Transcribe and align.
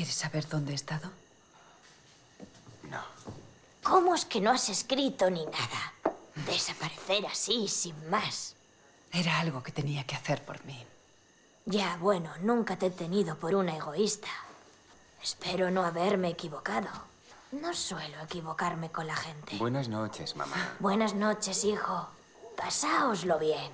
¿Quieres 0.00 0.14
saber 0.14 0.48
dónde 0.48 0.72
he 0.72 0.76
estado? 0.76 1.10
No. 2.88 3.02
¿Cómo 3.82 4.14
es 4.14 4.24
que 4.24 4.40
no 4.40 4.50
has 4.50 4.70
escrito 4.70 5.28
ni 5.28 5.44
nada? 5.44 5.92
Desaparecer 6.46 7.26
así, 7.26 7.68
sin 7.68 8.08
más. 8.08 8.54
Era 9.12 9.40
algo 9.40 9.62
que 9.62 9.72
tenía 9.72 10.06
que 10.06 10.14
hacer 10.16 10.42
por 10.42 10.64
mí. 10.64 10.86
Ya, 11.66 11.98
bueno, 11.98 12.32
nunca 12.40 12.78
te 12.78 12.86
he 12.86 12.90
tenido 12.90 13.36
por 13.36 13.54
una 13.54 13.76
egoísta. 13.76 14.30
Espero 15.22 15.70
no 15.70 15.84
haberme 15.84 16.30
equivocado. 16.30 16.88
No 17.52 17.74
suelo 17.74 18.22
equivocarme 18.22 18.90
con 18.90 19.06
la 19.06 19.16
gente. 19.16 19.58
Buenas 19.58 19.88
noches, 19.88 20.34
mamá. 20.34 20.76
Buenas 20.78 21.12
noches, 21.12 21.62
hijo. 21.64 22.08
Pasáoslo 22.56 23.38
bien. 23.38 23.70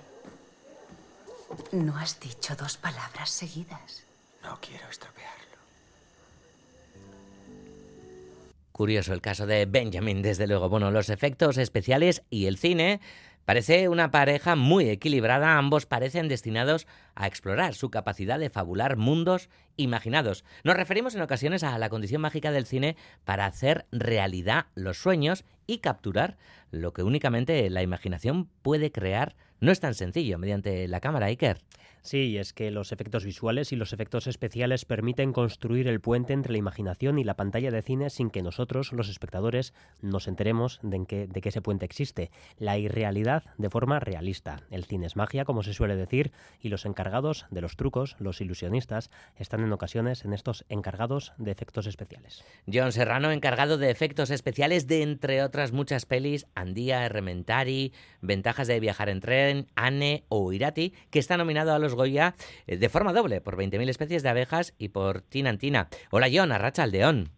No 1.70 1.96
has 1.96 2.18
dicho 2.18 2.56
dos 2.56 2.76
palabras 2.78 3.30
seguidas. 3.30 4.02
No 4.42 4.58
quiero 4.60 4.88
estropearlo. 4.88 5.55
Curioso 8.76 9.14
el 9.14 9.22
caso 9.22 9.46
de 9.46 9.64
Benjamin, 9.64 10.20
desde 10.20 10.46
luego. 10.46 10.68
Bueno, 10.68 10.90
los 10.90 11.08
efectos 11.08 11.56
especiales 11.56 12.22
y 12.28 12.44
el 12.44 12.58
cine 12.58 13.00
Parece 13.46 13.88
una 13.88 14.10
pareja 14.10 14.56
muy 14.56 14.90
equilibrada, 14.90 15.56
ambos 15.56 15.86
parecen 15.86 16.26
destinados 16.26 16.88
a 17.16 17.26
explorar 17.26 17.74
su 17.74 17.90
capacidad 17.90 18.38
de 18.38 18.50
fabular 18.50 18.96
mundos 18.96 19.48
imaginados. 19.76 20.44
Nos 20.62 20.76
referimos 20.76 21.14
en 21.14 21.22
ocasiones 21.22 21.64
a 21.64 21.76
la 21.78 21.88
condición 21.88 22.20
mágica 22.20 22.52
del 22.52 22.66
cine 22.66 22.96
para 23.24 23.46
hacer 23.46 23.86
realidad 23.90 24.66
los 24.74 24.98
sueños 24.98 25.44
y 25.66 25.78
capturar 25.78 26.36
lo 26.70 26.92
que 26.92 27.02
únicamente 27.02 27.68
la 27.70 27.82
imaginación 27.82 28.48
puede 28.62 28.92
crear. 28.92 29.34
No 29.60 29.72
es 29.72 29.80
tan 29.80 29.94
sencillo 29.94 30.38
mediante 30.38 30.86
la 30.86 31.00
cámara, 31.00 31.26
Iker. 31.26 31.62
Sí, 32.06 32.38
es 32.38 32.52
que 32.52 32.70
los 32.70 32.92
efectos 32.92 33.24
visuales 33.24 33.72
y 33.72 33.76
los 33.76 33.92
efectos 33.92 34.28
especiales 34.28 34.84
permiten 34.84 35.32
construir 35.32 35.88
el 35.88 36.00
puente 36.00 36.34
entre 36.34 36.52
la 36.52 36.58
imaginación 36.58 37.18
y 37.18 37.24
la 37.24 37.34
pantalla 37.34 37.72
de 37.72 37.82
cine 37.82 38.10
sin 38.10 38.30
que 38.30 38.42
nosotros, 38.42 38.92
los 38.92 39.08
espectadores, 39.08 39.74
nos 40.02 40.28
enteremos 40.28 40.78
de 40.84 41.04
que, 41.04 41.26
de 41.26 41.40
que 41.40 41.48
ese 41.48 41.62
puente 41.62 41.84
existe. 41.84 42.30
La 42.58 42.78
irrealidad 42.78 43.42
de 43.58 43.70
forma 43.70 43.98
realista. 43.98 44.62
El 44.70 44.84
cine 44.84 45.06
es 45.06 45.16
magia, 45.16 45.44
como 45.44 45.64
se 45.64 45.74
suele 45.74 45.96
decir, 45.96 46.30
y 46.60 46.68
los 46.68 46.86
encargados 46.86 47.05
de 47.06 47.60
los 47.60 47.76
trucos, 47.76 48.16
los 48.18 48.40
ilusionistas, 48.40 49.10
están 49.36 49.62
en 49.62 49.72
ocasiones 49.72 50.24
en 50.24 50.32
estos 50.32 50.64
encargados 50.68 51.32
de 51.38 51.50
efectos 51.50 51.86
especiales. 51.86 52.44
John 52.72 52.92
Serrano, 52.92 53.30
encargado 53.30 53.78
de 53.78 53.90
efectos 53.90 54.30
especiales 54.30 54.86
de, 54.86 55.02
entre 55.02 55.42
otras 55.42 55.72
muchas 55.72 56.04
pelis, 56.04 56.46
Andía, 56.54 57.04
Errementari, 57.04 57.92
Ventajas 58.20 58.66
de 58.66 58.80
viajar 58.80 59.08
en 59.08 59.20
tren, 59.20 59.66
Anne 59.76 60.24
o 60.28 60.52
Irati, 60.52 60.92
que 61.10 61.18
está 61.18 61.36
nominado 61.36 61.72
a 61.72 61.78
los 61.78 61.94
Goya 61.94 62.34
eh, 62.66 62.76
de 62.76 62.88
forma 62.88 63.12
doble 63.12 63.40
por 63.40 63.56
20.000 63.56 63.88
especies 63.88 64.22
de 64.22 64.28
abejas 64.28 64.74
y 64.78 64.88
por 64.88 65.20
Tinantina. 65.20 65.88
Hola 66.10 66.28
John, 66.32 66.52
arracha 66.52 66.82
Aldeón. 66.82 67.30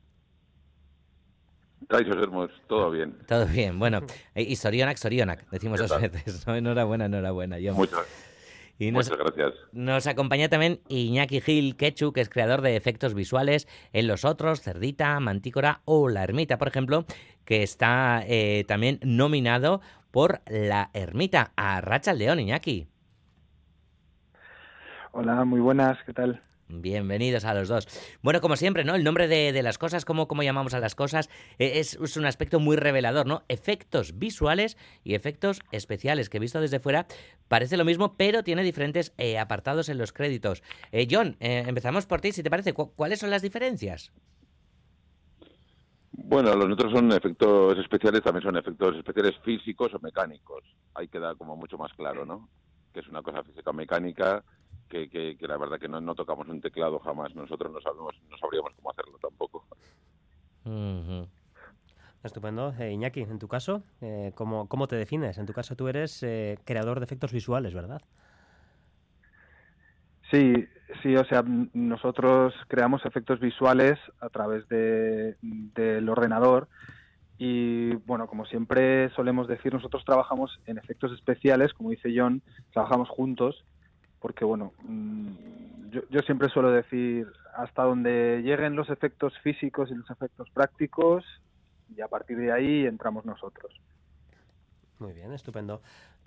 Hermos, 1.91 2.51
todo 2.67 2.91
bien. 2.91 3.17
Todo 3.27 3.47
bien, 3.47 3.79
bueno. 3.79 4.01
Eh, 4.35 4.43
y 4.43 4.57
Sorionak, 4.57 4.97
Sorionak, 4.99 5.49
decimos 5.51 5.81
dos 5.81 6.01
veces. 6.01 6.47
Enhorabuena, 6.47 7.07
enhorabuena. 7.07 7.57
John. 7.63 7.77
Muchas, 7.77 8.07
y 8.79 8.93
nos, 8.93 9.11
Muchas 9.11 9.25
gracias. 9.25 9.55
Nos 9.73 10.07
acompaña 10.07 10.49
también 10.49 10.81
Iñaki 10.89 11.41
Gil 11.41 11.77
Quechu, 11.77 12.13
que 12.13 12.21
es 12.21 12.29
creador 12.29 12.63
de 12.63 12.77
efectos 12.77 13.15
visuales 13.15 13.67
en 13.93 14.07
Los 14.07 14.25
Otros, 14.25 14.61
Cerdita, 14.61 15.19
Mantícora 15.19 15.81
o 15.85 16.09
La 16.09 16.23
Ermita, 16.23 16.59
por 16.59 16.69
ejemplo, 16.69 17.05
que 17.45 17.63
está 17.63 18.23
eh, 18.27 18.65
también 18.69 19.01
nominado 19.03 19.81
por 20.13 20.41
La 20.47 20.91
Ermita. 20.95 21.53
A 21.57 21.81
Racha 21.81 22.15
León, 22.15 22.39
Iñaki. 22.39 22.87
Hola, 25.11 25.45
muy 25.45 25.61
buenas, 25.61 25.99
¿qué 26.07 26.13
tal? 26.13 26.41
Bienvenidos 26.71 27.47
a 27.47 27.55
los 27.55 27.69
dos. 27.69 27.89
Bueno, 28.23 28.43
como 28.43 28.55
siempre, 28.55 28.85
¿no? 28.85 28.95
El 28.95 29.03
nombre 29.03 29.27
de, 29.27 29.63
las 29.63 29.79
cosas, 29.79 30.05
cómo, 30.05 30.29
cómo, 30.29 30.43
llamamos 30.43 30.75
a 30.75 30.81
las 30.81 30.95
cosas, 30.95 31.31
e, 31.59 31.79
es, 31.79 31.97
un 32.17 32.27
aspecto 32.27 32.61
muy 32.61 32.77
revelador, 32.77 33.27
¿no? 33.27 33.43
Efectos 33.49 34.19
visuales 34.19 34.77
y 35.03 35.15
efectos 35.15 35.61
especiales, 35.73 36.29
que 36.29 36.39
visto 36.39 36.61
desde 36.61 36.79
fuera 36.79 37.07
parece 37.49 37.79
lo 37.79 37.87
mismo, 37.87 38.17
pero 38.19 38.43
tiene 38.43 38.63
diferentes 38.63 39.15
eh, 39.17 39.39
apartados 39.39 39.89
en 39.89 39.97
los 39.97 40.13
créditos. 40.13 40.63
Eh, 40.93 41.09
John, 41.11 41.37
eh, 41.41 41.65
empezamos 41.67 42.05
por 42.05 42.21
ti, 42.21 42.33
si 42.33 42.43
te 42.43 42.51
parece. 42.51 42.75
¿Cuáles 42.75 43.19
son 43.19 43.31
las 43.31 43.41
diferencias? 43.41 44.13
Bueno, 46.13 46.55
los 46.55 46.71
otros 46.71 46.93
son 46.93 47.11
efectos 47.13 47.79
especiales, 47.79 48.23
también 48.23 48.43
son 48.43 48.59
efectos 48.59 48.95
especiales 48.95 49.37
físicos 49.43 49.95
o 49.95 50.01
mecánicos. 50.01 50.65
Ahí 50.95 51.09
queda 51.09 51.35
como 51.35 51.57
mucho 51.57 51.79
más 51.79 51.95
claro, 51.95 52.27
¿no? 52.27 52.51
Que 52.93 53.01
es 53.01 53.09
una 53.09 53.23
cosa 53.23 53.43
física 53.43 53.71
o 53.71 53.73
mecánica 53.73 54.45
que, 54.89 55.09
que, 55.09 55.37
la 55.47 55.57
verdad 55.57 55.79
que 55.79 55.89
no, 55.89 56.01
no, 56.01 56.15
tocamos 56.15 56.49
un 56.49 56.61
teclado 56.61 56.99
jamás. 56.99 57.35
Nosotros 57.35 57.73
no 57.73 57.81
sabemos, 57.81 58.15
no 58.31 58.39
sabríamos 58.39 58.73
cómo 58.77 58.91
hacerlo 58.91 59.19
tampoco. 59.21 59.67
Estupendo. 62.23 62.75
Eh, 62.79 62.93
Iñaki, 62.93 63.23
en 63.23 63.39
tu 63.39 63.49
caso, 63.49 63.83
eh, 64.01 64.33
¿cómo, 64.35 64.69
¿cómo, 64.69 64.89
te 64.89 64.97
defines? 64.97 65.39
En 65.39 65.47
tu 65.47 65.53
caso 65.53 65.77
tú 65.77 65.89
eres 65.89 66.23
eh, 66.23 66.59
creador 66.65 66.99
de 66.99 67.05
efectos 67.05 67.33
visuales, 67.33 67.75
¿verdad? 67.75 68.03
Sí, 70.31 70.67
sí, 71.03 71.17
o 71.17 71.25
sea, 71.25 71.43
nosotros 71.73 72.55
creamos 72.69 73.07
efectos 73.07 73.41
visuales 73.41 73.99
a 74.21 74.29
través 74.29 74.69
de, 74.69 75.37
del 75.41 76.09
ordenador 76.09 76.69
y 77.39 77.95
bueno, 77.95 78.27
como 78.27 78.45
siempre 78.45 79.11
solemos 79.11 79.47
decir, 79.47 79.73
nosotros 79.73 80.05
trabajamos 80.05 80.61
en 80.67 80.77
efectos 80.77 81.13
especiales, 81.13 81.73
como 81.73 81.91
dice 81.91 82.13
John, 82.15 82.43
trabajamos 82.73 83.09
juntos 83.09 83.65
porque 84.21 84.45
bueno, 84.45 84.73
mm, 84.83 85.91
yo, 85.91 86.03
yo, 86.11 86.21
siempre 86.23 86.49
suelo 86.49 86.71
decir 86.71 87.27
hasta 87.57 87.83
donde 87.83 88.43
lleguen 88.43 88.77
los 88.77 88.91
efectos 88.91 89.39
físicos 89.43 89.91
y 89.91 89.95
los 89.95 90.09
efectos 90.11 90.49
prácticos 90.51 91.25
y 91.95 92.01
a 92.01 92.09
partir 92.09 92.39
de 92.39 92.53
ahí 92.53 92.87
entramos 92.87 93.25
nosotros. 93.25 93.73
Muy 94.99 95.13
bien, 95.13 95.33
estupendo. 95.33 95.81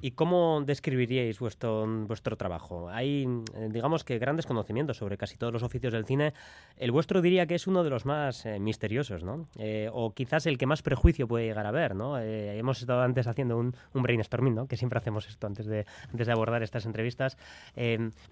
¿Y 0.03 0.12
cómo 0.12 0.63
describiríais 0.66 1.39
vuestro, 1.39 1.85
vuestro 2.07 2.35
trabajo? 2.35 2.89
Hay, 2.89 3.28
eh, 3.56 3.69
digamos 3.69 4.03
que, 4.03 4.17
grandes 4.17 4.47
conocimientos 4.47 4.97
sobre 4.97 5.16
casi 5.16 5.38
todos 5.38 5.53
los 5.53 5.62
oficios 5.62 5.94
del 5.94 6.06
cine. 6.06 6.34
El 6.75 6.91
vuestro 6.91 7.22
diría 7.22 7.45
que 7.45 7.53
es 7.53 7.67
uno 7.67 7.84
de 7.84 7.91
los 7.91 8.07
más 8.07 8.47
eh, 8.47 8.59
misteriosos, 8.59 9.23
¿no? 9.23 9.47
Eh, 9.59 9.90
o 9.94 10.13
quizás 10.16 10.47
el 10.47 10.57
que 10.57 10.66
más 10.66 10.81
prejuicio 10.81 11.28
puede 11.28 11.45
llegar 11.45 11.67
a 11.67 11.72
ver, 11.72 11.95
¿no? 11.95 12.17
hemos 12.17 12.81
estado 12.81 13.01
antes 13.01 13.28
haciendo 13.28 13.57
un, 13.57 13.75
un, 13.94 14.01
brainstorming, 14.01 14.56
¿no? 14.56 14.67
Que 14.67 14.75
siempre 14.75 14.97
hacemos 14.97 15.28
esto 15.28 15.45
antes 15.45 15.67
de, 15.67 15.85
antes 16.09 16.25
de 16.25 16.34
abordar 16.34 16.63
estas 16.63 16.85
entrevistas. 16.85 17.38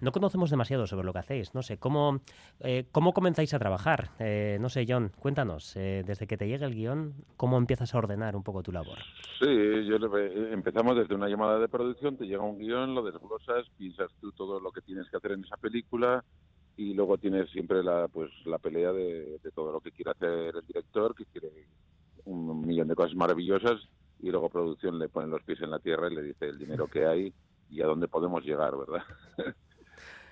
no 0.00 0.12
conocemos 0.12 0.50
demasiado 0.50 0.86
sobre 0.86 1.06
lo 1.06 1.12
que 1.12 1.20
hacéis, 1.20 1.54
no 1.54 1.62
sé. 1.62 1.78
¿Cómo, 1.78 2.20
cómo 2.92 3.12
comenzáis 3.12 3.54
a 3.54 3.58
trabajar? 3.58 4.10
no 4.60 4.68
sé, 4.68 4.86
John, 4.88 5.12
cuéntanos, 5.18 5.74
desde 5.74 6.26
que 6.26 6.36
te 6.36 6.48
llega 6.48 6.66
el 6.66 6.74
guion, 6.74 7.14
¿cómo 7.36 7.58
empiezas 7.58 7.94
a 7.94 7.98
ordenar 7.98 8.36
un 8.36 8.42
poco 8.42 8.62
tu 8.62 8.72
labor? 8.72 8.98
Sí, 9.38 9.46
yo 9.86 9.96
empezamos 10.52 10.96
desde 10.96 11.14
una 11.14 11.28
llamada 11.28 11.59
de 11.60 11.68
producción, 11.68 12.16
te 12.16 12.26
llega 12.26 12.42
un 12.42 12.58
guion, 12.58 12.94
lo 12.94 13.02
desglosas, 13.02 13.68
piensas 13.76 14.10
tú 14.20 14.32
todo 14.32 14.60
lo 14.60 14.72
que 14.72 14.80
tienes 14.80 15.08
que 15.10 15.16
hacer 15.16 15.32
en 15.32 15.44
esa 15.44 15.56
película 15.56 16.24
y 16.76 16.94
luego 16.94 17.18
tienes 17.18 17.50
siempre 17.50 17.82
la 17.82 18.08
pues 18.08 18.30
la 18.46 18.58
pelea 18.58 18.92
de, 18.92 19.38
todo 19.54 19.72
lo 19.72 19.80
que 19.80 19.92
quiere 19.92 20.12
hacer 20.12 20.54
el 20.56 20.66
director, 20.66 21.14
que 21.14 21.26
quiere 21.26 21.66
un 22.24 22.66
millón 22.66 22.88
de 22.88 22.94
cosas 22.94 23.14
maravillosas 23.14 23.80
y 24.20 24.30
luego 24.30 24.48
producción 24.48 24.98
le 24.98 25.08
pone 25.08 25.28
los 25.28 25.42
pies 25.42 25.60
en 25.60 25.70
la 25.70 25.78
tierra 25.78 26.08
y 26.10 26.14
le 26.14 26.22
dice 26.22 26.46
el 26.46 26.58
dinero 26.58 26.86
que 26.88 27.06
hay 27.06 27.32
y 27.70 27.82
a 27.82 27.86
dónde 27.86 28.08
podemos 28.08 28.44
llegar, 28.44 28.74
¿verdad? 28.76 29.04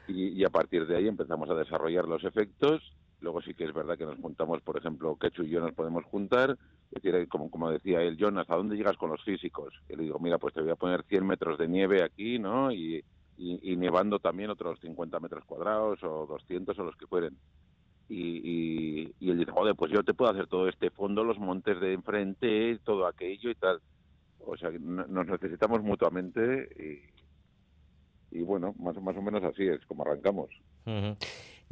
y, 0.09 0.29
y, 0.29 0.45
a 0.45 0.51
partir 0.51 0.87
de 0.87 0.97
ahí 0.97 1.07
empezamos 1.07 1.49
a 1.51 1.55
desarrollar 1.55 2.07
los 2.07 2.25
efectos 2.25 2.83
Luego 3.21 3.43
sí 3.43 3.55
que 3.55 3.65
es 3.65 3.73
verdad 3.73 3.99
que 3.99 4.07
nos 4.07 4.19
juntamos, 4.19 4.63
por 4.63 4.77
ejemplo, 4.77 5.17
Quechu 5.17 5.43
y 5.43 5.51
yo 5.51 5.61
nos 5.61 5.75
podemos 5.75 6.05
juntar, 6.05 6.57
es 6.93 7.03
decir, 7.03 7.29
como, 7.29 7.51
como 7.51 7.71
decía 7.71 8.01
él, 8.03 8.17
Jonas, 8.17 8.49
¿a 8.49 8.57
dónde 8.57 8.77
llegas 8.77 8.97
con 8.97 9.11
los 9.11 9.23
físicos? 9.25 9.75
Y 9.89 9.97
le 9.97 10.05
digo, 10.05 10.19
mira, 10.21 10.39
pues 10.39 10.55
te 10.55 10.63
voy 10.63 10.71
a 10.71 10.77
poner 10.77 11.03
100 11.05 11.27
metros 11.27 11.59
de 11.59 11.67
nieve 11.67 12.03
aquí, 12.05 12.39
¿no? 12.39 12.71
Y, 12.71 13.05
y, 13.37 13.77
nevando 13.77 14.19
también 14.19 14.51
otros 14.51 14.79
50 14.81 15.21
metros 15.21 15.45
cuadrados 15.45 16.03
o 16.03 16.27
200 16.27 16.79
o 16.79 16.85
los 16.85 16.97
que 16.97 17.07
fueren. 17.07 17.37
Y, 18.09 19.13
y, 19.21 19.31
él 19.31 19.39
dice, 19.39 19.51
joder, 19.51 19.75
pues 19.75 19.93
yo 19.93 20.03
te 20.03 20.15
puedo 20.15 20.31
hacer 20.31 20.47
todo 20.47 20.69
este 20.69 20.91
fondo, 20.91 21.25
los 21.25 21.39
montes 21.39 21.81
de 21.81 21.93
enfrente, 21.93 22.79
todo 22.85 23.07
aquello 23.07 23.51
y 23.51 23.55
tal. 23.55 23.81
O 24.41 24.57
sea, 24.57 24.71
nos 24.71 25.27
necesitamos 25.27 25.83
mutuamente 25.83 26.69
y, 28.31 28.39
y 28.39 28.43
bueno, 28.43 28.75
más, 28.79 29.01
más 29.03 29.17
o 29.17 29.23
menos 29.23 29.43
así 29.45 29.67
es 29.67 29.85
como 29.87 30.03
arrancamos. 30.03 30.51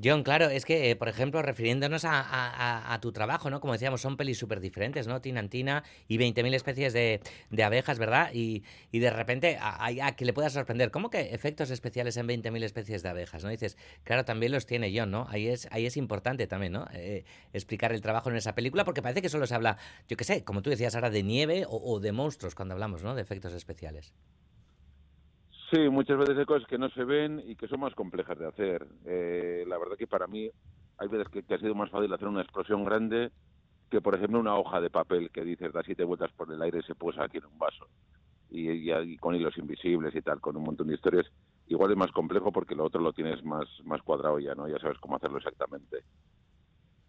John, 0.03 0.25
claro, 0.25 0.51
es 0.51 0.67
que, 0.67 0.91
eh, 0.91 0.97
por 0.97 1.09
ejemplo, 1.09 1.41
refiriéndonos 1.41 2.05
a, 2.05 2.99
tu 3.01 3.13
trabajo, 3.13 3.49
¿no? 3.49 3.61
Como 3.61 3.73
decíamos, 3.73 4.03
son 4.03 4.17
pelis 4.17 4.39
súper 4.39 4.61
diferentes, 4.61 5.07
¿no? 5.07 5.23
Tinantina 5.23 5.85
y 6.07 6.19
20.000 6.19 6.55
especies 6.55 6.93
de, 6.93 7.21
abejas, 7.65 7.99
¿verdad? 7.99 8.31
Y, 8.33 8.63
de 8.93 9.11
repente, 9.11 9.59
a, 9.61 10.15
que 10.17 10.25
le 10.27 10.33
pueda 10.35 10.51
sorprender, 10.51 10.91
¿cómo 10.91 11.09
que 11.09 11.35
efectos 11.35 11.71
especiales 11.71 12.17
en 12.19 12.29
20.000 12.29 12.63
especies 12.63 13.03
de 13.03 13.09
abejas, 13.09 13.43
¿no? 13.43 13.51
dices, 13.51 13.79
claro, 14.05 14.25
también 14.25 14.53
los 14.53 14.67
tiene 14.67 14.93
John, 14.95 15.11
¿no? 15.11 15.27
Ahí 15.31 15.49
es, 15.49 15.67
ahí 15.71 15.87
es 15.87 15.97
importante 15.97 16.47
también, 16.47 16.73
¿no? 16.73 16.87
Eh, 16.93 17.25
explicar 17.55 17.93
el 17.93 18.03
trabajo 18.03 18.29
en 18.31 18.37
esa 18.37 18.55
película, 18.55 18.85
porque 18.85 19.01
parece 19.01 19.23
que 19.23 19.29
solo 19.31 19.47
se 19.47 19.55
habla, 19.55 19.79
yo 20.09 20.17
qué 20.17 20.25
sé, 20.25 20.45
como 20.45 20.61
tú 20.61 20.69
decías 20.71 20.95
ahora, 20.95 21.09
de 21.09 21.23
nieve 21.23 21.65
o, 21.67 21.77
o 21.77 22.01
de 22.01 22.13
monstruos 22.13 22.55
cuando 22.55 22.75
hablamos, 22.75 23.03
¿no? 23.03 23.15
De 23.15 23.23
efectos 23.23 23.55
especiales. 23.55 24.13
Sí, 25.77 25.91
muchas 25.91 26.17
veces 26.17 26.39
hay 26.39 26.47
cosas 26.47 26.67
que 26.67 26.79
no 26.79 26.89
se 26.89 27.05
ven 27.05 27.43
y 27.45 27.55
que 27.55 27.69
son 27.69 27.81
más 27.81 27.95
complejas 27.95 28.39
de 28.39 28.47
hacer. 28.47 28.87
Eh, 29.05 29.63
la 29.69 29.77
verdad 29.77 29.99
que 29.99 30.07
para 30.07 30.27
mí 30.27 30.51
hay 30.97 31.09
veces 31.09 31.29
que, 31.29 31.55
ha 31.55 31.59
sido 31.59 31.75
más 31.75 31.91
fácil 31.91 32.11
hacer 32.15 32.29
una 32.29 32.41
explosión 32.41 32.83
grande 32.83 33.31
que, 33.91 34.01
por 34.01 34.15
ejemplo, 34.15 34.41
una 34.41 34.57
hoja 34.57 34.81
de 34.81 34.89
papel 34.89 35.31
que 35.31 35.45
dices 35.45 35.75
da 35.75 35.83
siete 35.85 36.03
vueltas 36.05 36.33
por 36.33 36.51
el 36.51 36.63
aire 36.63 36.79
y 36.79 36.83
se 36.83 36.95
posa 36.95 37.25
aquí 37.25 37.37
en 37.37 37.45
un 37.45 37.59
vaso. 37.59 37.89
Y, 38.49 39.19
con 39.19 39.35
hilos 39.35 39.59
invisibles 39.59 40.15
y 40.15 40.23
tal, 40.23 40.41
con 40.41 40.57
un 40.57 40.63
montón 40.63 40.87
de 40.87 40.95
historias. 40.95 41.27
Igual 41.67 41.91
es 41.91 41.99
más 41.99 42.11
complejo 42.11 42.51
porque 42.53 42.75
lo 42.75 42.85
otro 42.85 43.03
lo 43.03 43.13
tienes 43.13 43.45
más, 43.45 43.69
más 43.85 44.01
cuadrado 44.01 44.39
ya, 44.39 44.55
¿no? 44.55 44.67
Ya 44.69 44.79
sabes 44.79 44.97
cómo 44.99 45.17
hacerlo 45.17 45.37
exactamente. 45.37 45.99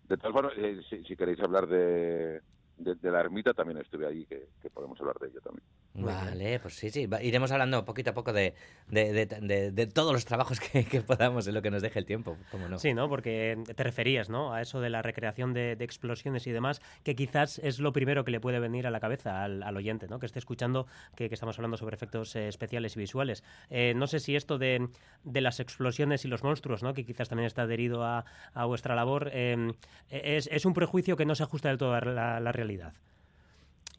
De 0.10 0.18
todas 0.18 0.34
formas, 0.34 0.54
eh, 0.58 0.82
si, 0.90 1.06
si 1.06 1.16
queréis 1.16 1.40
hablar 1.40 1.68
de, 1.68 2.42
de, 2.78 2.96
de 2.96 3.12
la 3.12 3.20
ermita, 3.22 3.54
también 3.54 3.80
estuve 3.80 4.06
allí, 4.08 4.26
que, 4.26 4.48
que 4.62 4.70
podemos 4.70 5.00
hablar 5.00 5.16
de 5.20 5.28
ello 5.28 5.42
también. 5.42 5.64
Vale, 5.94 6.60
pues 6.60 6.76
sí, 6.76 6.92
sí. 6.92 7.08
Iremos 7.24 7.52
hablando 7.52 7.84
poquito 7.84 8.12
a 8.12 8.14
poco 8.14 8.32
de, 8.32 8.54
de, 8.88 9.12
de- 9.14 9.26
de- 9.26 9.72
de 9.72 9.88
todos 9.88 10.14
los 10.14 10.26
trabajos 10.26 10.60
que, 10.72 10.86
que 10.86 11.02
podamos 11.02 11.48
en 11.48 11.56
lo 11.56 11.62
que 11.64 11.72
nos 11.72 11.82
deje 11.82 11.98
el 11.98 12.06
tiempo, 12.06 12.38
cómo 12.52 12.68
no. 12.70 12.78
Sí, 12.78 12.94
¿no? 12.94 13.10
Porque 13.10 13.58
te 13.76 13.84
referías, 13.84 14.30
¿no? 14.30 14.54
A 14.54 14.62
eso 14.62 14.80
de 14.80 14.92
la 14.92 15.02
recreación 15.02 15.54
de, 15.54 15.76
de 15.76 15.84
explosiones 15.86 16.46
y 16.46 16.52
demás, 16.52 16.82
que 17.04 17.16
quizás 17.16 17.58
es 17.60 17.80
lo 17.80 17.92
primero 17.94 18.24
que 18.24 18.32
le 18.32 18.40
puede 18.40 18.60
venir 18.60 18.86
a 18.86 18.92
la 18.92 19.00
cabeza 19.00 19.44
al, 19.44 19.64
al 19.64 19.76
oyente, 19.76 20.08
¿no? 20.08 20.20
Que 20.20 20.28
esté 20.28 20.38
escuchando 20.38 20.86
que, 21.16 21.30
que 21.30 21.34
estamos 21.34 21.58
hablando 21.58 21.78
sobre 21.78 21.96
efectos 21.96 22.36
eh, 22.36 22.48
especiales 22.48 22.96
y 22.96 23.00
visuales. 23.00 23.44
Eh, 23.72 23.94
no 23.96 24.06
sé 24.06 24.20
si 24.20 24.36
esto 24.36 24.60
de, 24.60 24.88
de 25.24 25.42
las 25.42 25.60
explosiones 25.60 26.26
y 26.26 26.28
los 26.28 26.44
monstruos, 26.44 26.84
¿no? 26.84 26.94
Que 26.94 27.06
quizás 27.06 27.28
también 27.30 27.48
está 27.48 27.64
adherido 27.64 28.04
a, 28.04 28.24
a 28.54 28.66
vuestra 28.66 28.94
labor, 28.94 29.32
eh, 29.34 29.72
es, 30.10 30.48
es 30.52 30.66
un 30.66 30.74
prejuicio 30.74 31.16
que 31.18 31.26
no 31.26 31.34
se 31.34 31.42
ajusta 31.42 31.70
del 31.70 31.80
todo 31.80 31.94
a 31.96 32.02
la, 32.02 32.40
la 32.40 32.52
realidad. 32.52 32.67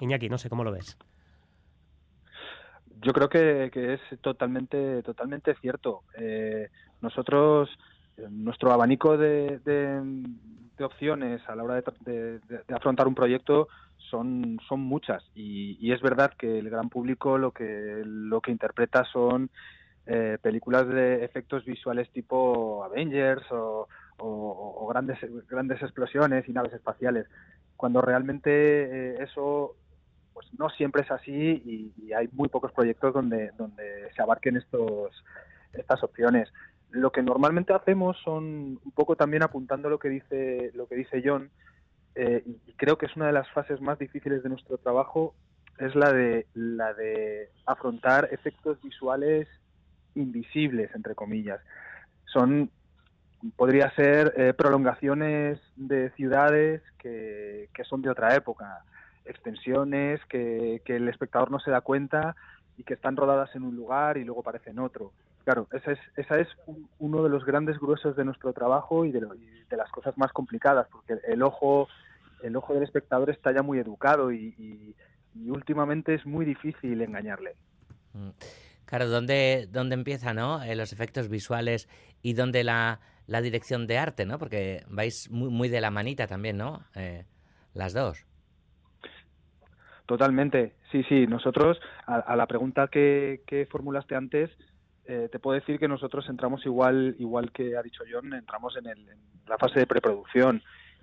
Iñaki, 0.00 0.28
no 0.28 0.38
sé 0.38 0.48
cómo 0.48 0.64
lo 0.64 0.72
ves. 0.72 0.96
Yo 3.00 3.12
creo 3.12 3.28
que, 3.28 3.70
es 3.94 4.20
totalmente, 4.20 5.02
totalmente 5.02 5.54
cierto. 5.60 6.02
Eh, 6.16 6.68
nosotros, 7.00 7.70
nuestro 8.30 8.72
abanico 8.72 9.16
de, 9.16 9.58
de- 9.60 10.02
de 10.76 10.84
opciones 10.84 11.40
a 11.48 11.56
la 11.56 11.64
hora 11.64 11.82
de, 12.00 12.40
afrontar 12.74 13.08
un 13.08 13.14
proyecto 13.14 13.68
son, 13.96 14.58
son 14.68 14.80
muchas 14.80 15.24
y, 15.34 15.76
y 15.80 15.92
es 15.92 16.00
verdad 16.00 16.32
que 16.38 16.58
el 16.58 16.70
gran 16.70 16.88
público 16.88 17.36
lo 17.36 17.50
que, 17.50 18.02
lo 18.04 18.40
que 18.40 18.52
interpreta 18.52 19.04
son 19.04 19.50
eh, 20.06 20.38
películas 20.40 20.88
de 20.88 21.24
efectos 21.24 21.64
visuales 21.64 22.10
tipo 22.12 22.84
Avengers 22.84 23.44
o- 23.50 23.88
o 24.20 24.86
grandes, 24.88 25.18
grandes 25.48 25.80
explosiones 25.82 26.48
y 26.48 26.52
naves 26.52 26.72
espaciales, 26.72 27.26
cuando 27.78 28.02
realmente 28.02 28.50
eh, 28.50 29.22
eso 29.22 29.74
pues 30.34 30.46
no 30.58 30.68
siempre 30.68 31.02
es 31.02 31.10
así 31.10 31.32
y, 31.64 31.92
y 31.96 32.12
hay 32.12 32.28
muy 32.32 32.48
pocos 32.48 32.72
proyectos 32.72 33.14
donde, 33.14 33.52
donde 33.56 34.12
se 34.14 34.20
abarquen 34.20 34.58
estos, 34.58 35.24
estas 35.72 36.02
opciones. 36.02 36.52
Lo 36.90 37.10
que 37.10 37.22
normalmente 37.22 37.72
hacemos 37.72 38.16
son 38.24 38.78
un 38.84 38.92
poco 38.94 39.16
también 39.16 39.42
apuntando 39.42 39.88
lo 39.88 39.98
que 39.98 40.08
dice, 40.08 40.70
lo 40.74 40.86
que 40.86 40.96
dice 40.96 41.22
John, 41.24 41.50
eh, 42.14 42.42
y 42.66 42.72
creo 42.72 42.98
que 42.98 43.06
es 43.06 43.16
una 43.16 43.26
de 43.28 43.32
las 43.32 43.48
fases 43.50 43.80
más 43.80 43.98
difíciles 43.98 44.42
de 44.42 44.48
nuestro 44.48 44.78
trabajo, 44.78 45.34
es 45.78 45.94
la 45.94 46.12
de, 46.12 46.46
la 46.54 46.92
de 46.94 47.50
afrontar 47.66 48.28
efectos 48.32 48.82
visuales 48.82 49.46
invisibles, 50.14 50.92
entre 50.94 51.14
comillas. 51.14 51.60
Son, 52.26 52.70
podría 53.56 53.90
ser 53.94 54.34
eh, 54.36 54.52
prolongaciones 54.54 55.60
de 55.76 56.10
ciudades 56.12 56.82
que, 56.98 57.68
que 57.72 57.84
son 57.84 58.02
de 58.02 58.10
otra 58.10 58.34
época, 58.34 58.82
extensiones 59.24 60.20
que, 60.28 60.82
que 60.84 60.96
el 60.96 61.08
espectador 61.08 61.50
no 61.50 61.60
se 61.60 61.70
da 61.70 61.80
cuenta 61.80 62.34
y 62.76 62.84
que 62.84 62.94
están 62.94 63.16
rodadas 63.16 63.54
en 63.54 63.62
un 63.62 63.76
lugar 63.76 64.16
y 64.18 64.24
luego 64.24 64.40
aparecen 64.40 64.72
en 64.74 64.78
otro. 64.80 65.12
Claro, 65.44 65.68
esa 65.72 65.92
es, 65.92 65.98
esa 66.16 66.38
es 66.38 66.48
un- 66.66 66.88
uno 66.98 67.22
de 67.22 67.30
los 67.30 67.44
grandes 67.44 67.78
gruesos 67.78 68.16
de 68.16 68.24
nuestro 68.24 68.52
trabajo 68.52 69.04
y 69.04 69.12
de, 69.12 69.20
de 69.20 69.76
las 69.76 69.90
cosas 69.90 70.16
más 70.18 70.32
complicadas, 70.32 70.86
porque 70.90 71.18
el 71.26 71.42
ojo, 71.42 71.88
el 72.42 72.56
ojo 72.56 72.74
del 72.74 72.82
espectador 72.82 73.30
está 73.30 73.52
ya 73.52 73.62
muy 73.62 73.78
educado 73.78 74.32
y, 74.32 74.54
y- 74.58 74.94
y 75.34 75.50
últimamente 75.50 76.14
es 76.14 76.26
muy 76.26 76.44
difícil 76.44 77.00
engañarle. 77.02 77.54
Mm. 78.14 78.30
Claro, 78.84 79.08
¿dónde, 79.08 79.68
dónde 79.70 79.94
empieza, 79.94 80.32
no? 80.32 80.62
Eh, 80.62 80.74
los 80.74 80.92
efectos 80.92 81.28
visuales 81.28 81.88
y 82.22 82.32
dónde 82.32 82.64
la, 82.64 83.00
la 83.28 83.40
dirección 83.40 83.86
de 83.86 83.98
arte, 83.98 84.26
¿no? 84.26 84.38
Porque 84.38 84.82
vais 84.88 85.30
muy, 85.30 85.50
muy 85.50 85.68
de 85.68 85.80
la 85.80 85.90
manita 85.92 86.26
también, 86.26 86.56
¿no? 86.56 86.82
Eh, 86.96 87.24
las 87.74 87.92
dos. 87.92 88.26
Totalmente, 90.06 90.74
sí, 90.90 91.04
sí. 91.08 91.26
Nosotros, 91.26 91.78
a, 92.06 92.16
a 92.16 92.34
la 92.36 92.46
pregunta 92.46 92.88
que, 92.88 93.42
que 93.46 93.66
formulaste 93.66 94.16
antes, 94.16 94.50
eh, 95.04 95.28
te 95.30 95.38
puedo 95.38 95.54
decir 95.60 95.78
que 95.78 95.88
nosotros 95.88 96.26
entramos 96.28 96.64
igual, 96.64 97.14
igual 97.18 97.52
que 97.52 97.76
ha 97.76 97.82
dicho 97.82 98.02
John, 98.10 98.32
entramos 98.32 98.76
en, 98.76 98.86
el- 98.86 99.08
en 99.08 99.18
la 99.46 99.58
fase 99.58 99.80
de 99.80 99.86
preproducción 99.86 100.62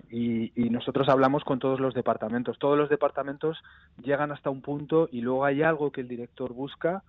y, 0.10 0.52
y 0.60 0.70
nosotros 0.72 1.08
hablamos 1.10 1.44
con 1.44 1.60
todos 1.60 1.80
los 1.80 1.94
departamentos. 1.94 2.58
Todos 2.60 2.78
los 2.78 2.90
departamentos 2.90 3.58
llegan 4.04 4.32
hasta 4.32 4.50
un 4.50 4.62
punto 4.62 5.08
y 5.12 5.22
luego 5.22 5.46
hay 5.46 5.62
algo 5.62 5.92
que 5.92 6.02
el 6.02 6.08
director 6.08 6.54
busca 6.54 7.04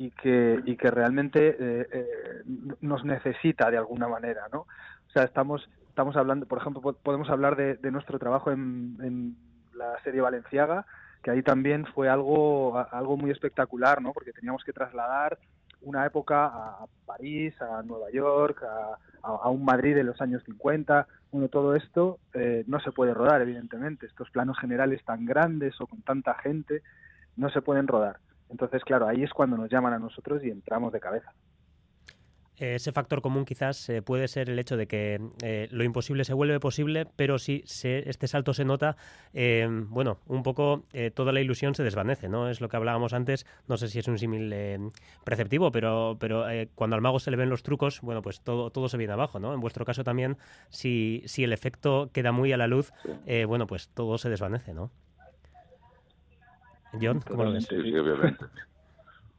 y 0.00 0.10
que, 0.12 0.58
y 0.64 0.76
que 0.78 0.90
realmente 0.90 1.48
eh, 1.60 1.86
eh, 1.92 2.42
nos 2.80 3.04
necesita 3.04 3.70
de 3.70 3.76
alguna 3.76 4.08
manera, 4.08 4.44
¿no? 4.50 4.60
O 4.60 5.10
sea, 5.12 5.24
estamos, 5.24 5.68
estamos 5.90 6.16
hablando, 6.16 6.46
por 6.46 6.56
ejemplo, 6.56 6.80
po- 6.80 6.94
podemos 6.94 7.28
hablar 7.28 7.54
de, 7.54 7.90
nuestro 7.90 8.18
trabajo 8.18 8.50
en, 8.50 8.96
en 9.02 9.36
la 9.74 10.00
serie 10.02 10.22
Valenciaga, 10.22 10.86
que 11.22 11.30
ahí 11.30 11.42
también 11.42 11.84
fue 11.84 12.08
algo, 12.08 12.78
algo 12.78 13.18
muy 13.18 13.30
espectacular, 13.30 14.00
¿no? 14.00 14.14
Porque 14.14 14.32
teníamos 14.32 14.64
que 14.64 14.72
trasladar 14.72 15.38
una 15.82 16.06
época 16.06 16.46
a 16.46 16.86
París, 17.04 17.54
a 17.60 17.82
Nueva 17.82 18.10
York, 18.10 18.62
a 19.22 19.48
un 19.50 19.66
Madrid 19.66 19.94
de 19.94 20.04
los 20.04 20.18
años 20.22 20.42
50. 20.46 21.06
Bueno, 21.30 21.48
todo 21.48 21.74
esto 21.76 22.20
eh, 22.32 22.64
no 22.66 22.80
se 22.80 22.90
puede 22.90 23.12
rodar, 23.12 23.42
evidentemente. 23.42 24.06
Estos 24.06 24.30
planos 24.30 24.58
generales 24.58 25.04
tan 25.04 25.26
grandes 25.26 25.78
o 25.78 25.86
con 25.86 26.00
tanta 26.00 26.34
gente 26.36 26.82
no 27.36 27.50
se 27.50 27.60
pueden 27.60 27.86
rodar. 27.86 28.16
Entonces, 28.50 28.82
claro, 28.84 29.06
ahí 29.06 29.22
es 29.22 29.32
cuando 29.32 29.56
nos 29.56 29.70
llaman 29.70 29.92
a 29.94 29.98
nosotros 29.98 30.42
y 30.44 30.50
entramos 30.50 30.92
de 30.92 31.00
cabeza. 31.00 31.32
Ese 32.56 32.92
factor 32.92 33.22
común 33.22 33.46
quizás 33.46 33.88
eh, 33.88 34.02
puede 34.02 34.28
ser 34.28 34.50
el 34.50 34.58
hecho 34.58 34.76
de 34.76 34.86
que 34.86 35.18
eh, 35.42 35.66
lo 35.70 35.82
imposible 35.82 36.24
se 36.24 36.34
vuelve 36.34 36.60
posible, 36.60 37.06
pero 37.16 37.38
si 37.38 37.62
se- 37.64 38.06
este 38.10 38.28
salto 38.28 38.52
se 38.52 38.66
nota, 38.66 38.98
eh, 39.32 39.66
bueno, 39.88 40.18
un 40.26 40.42
poco 40.42 40.84
toda 41.14 41.32
la 41.32 41.40
ilusión 41.40 41.74
se 41.74 41.82
desvanece, 41.84 42.28
¿no? 42.28 42.50
Es 42.50 42.60
lo 42.60 42.68
que 42.68 42.76
hablábamos 42.76 43.14
antes, 43.14 43.46
no 43.66 43.78
sé 43.78 43.88
si 43.88 43.98
es 44.00 44.08
un 44.08 44.18
símil 44.18 44.54
preceptivo, 45.24 45.72
pero, 45.72 46.18
pero 46.20 46.44
cuando 46.74 46.96
al 46.96 47.02
mago 47.02 47.18
se 47.18 47.30
le 47.30 47.38
ven 47.38 47.48
los 47.48 47.62
trucos, 47.62 48.02
bueno, 48.02 48.20
pues 48.20 48.42
todo, 48.42 48.68
todo 48.70 48.90
se 48.90 48.98
viene 48.98 49.14
abajo, 49.14 49.40
¿no? 49.40 49.54
En 49.54 49.60
vuestro 49.60 49.86
caso 49.86 50.04
también, 50.04 50.36
si, 50.68 51.22
si 51.24 51.44
el 51.44 51.54
efecto 51.54 52.10
queda 52.12 52.30
muy 52.30 52.52
a 52.52 52.58
la 52.58 52.66
luz, 52.66 52.92
eh, 53.24 53.46
bueno, 53.46 53.66
pues 53.66 53.88
todo 53.88 54.18
se 54.18 54.28
desvanece, 54.28 54.74
¿no? 54.74 54.90
John, 56.92 57.20
¿cómo 57.20 57.44
lo 57.44 57.52
ves? 57.52 57.64
Sí, 57.66 57.82
sí, 57.82 57.96
obviamente. 57.96 58.44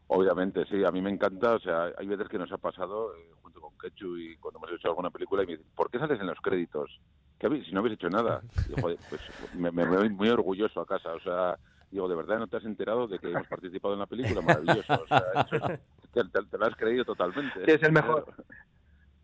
obviamente, 0.08 0.66
sí. 0.66 0.84
A 0.84 0.92
mí 0.92 1.02
me 1.02 1.10
encanta. 1.10 1.56
O 1.56 1.60
sea, 1.60 1.92
hay 1.98 2.08
veces 2.08 2.28
que 2.30 2.38
nos 2.38 2.52
ha 2.52 2.58
pasado, 2.58 3.14
eh, 3.16 3.32
junto 3.42 3.62
con 3.62 3.78
Ketchu 3.78 4.18
y 4.18 4.38
cuando 4.38 4.60
hemos 4.60 4.72
hecho 4.72 4.88
alguna 4.90 5.10
película, 5.10 5.44
y 5.44 5.48
me 5.48 5.52
dicen, 5.54 5.72
¿por 5.76 5.90
qué 5.90 6.00
sales 6.00 6.20
en 6.20 6.28
los 6.28 6.40
créditos? 6.40 7.00
¿Qué 7.40 7.48
habéis- 7.48 7.66
si 7.66 7.72
no 7.72 7.80
habéis 7.80 7.96
hecho 7.96 8.10
nada. 8.10 8.42
Y, 8.70 8.80
joder, 8.80 8.98
pues 9.10 9.22
me, 9.54 9.72
me 9.72 9.84
voy 9.86 10.10
muy 10.10 10.30
orgulloso 10.30 10.82
a 10.82 10.86
casa. 10.86 11.14
O 11.14 11.20
sea, 11.22 11.58
digo, 11.90 12.08
¿de 12.08 12.16
verdad 12.16 12.38
no 12.40 12.48
te 12.48 12.58
has 12.58 12.66
enterado 12.66 13.08
de 13.08 13.20
que 13.20 13.32
hemos 13.32 13.48
participado 13.48 13.94
en 13.96 14.00
la 14.02 14.06
película? 14.06 14.42
Maravilloso. 14.42 14.94
O 15.02 15.08
sea, 15.08 15.22
eso- 15.46 15.66
te, 16.14 16.24
te- 16.26 16.46
te 16.50 16.58
lo 16.58 16.66
has 16.66 16.76
creído 16.76 17.04
totalmente. 17.06 17.66
Sí, 17.66 17.72
es 17.72 17.84
el 17.84 17.92
mejor. 17.92 18.26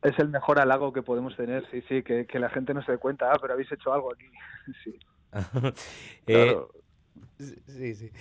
Es 0.04 0.18
el 0.20 0.30
mejor 0.30 0.60
halago 0.60 0.94
que 0.94 1.02
podemos 1.02 1.36
tener, 1.36 1.68
sí, 1.72 1.82
sí, 1.90 2.04
que, 2.04 2.28
que 2.28 2.40
la 2.40 2.50
gente 2.50 2.74
no 2.74 2.84
se 2.84 2.92
dé 2.94 2.98
cuenta, 3.00 3.32
ah, 3.32 3.38
pero 3.42 3.54
habéis 3.54 3.72
hecho 3.72 3.92
algo 3.94 4.12
aquí. 4.14 4.26
Sí. 4.84 5.00
Eh, 6.28 6.46
Claro. 6.46 6.72
Sí, 7.40 7.96
sí. 7.96 8.12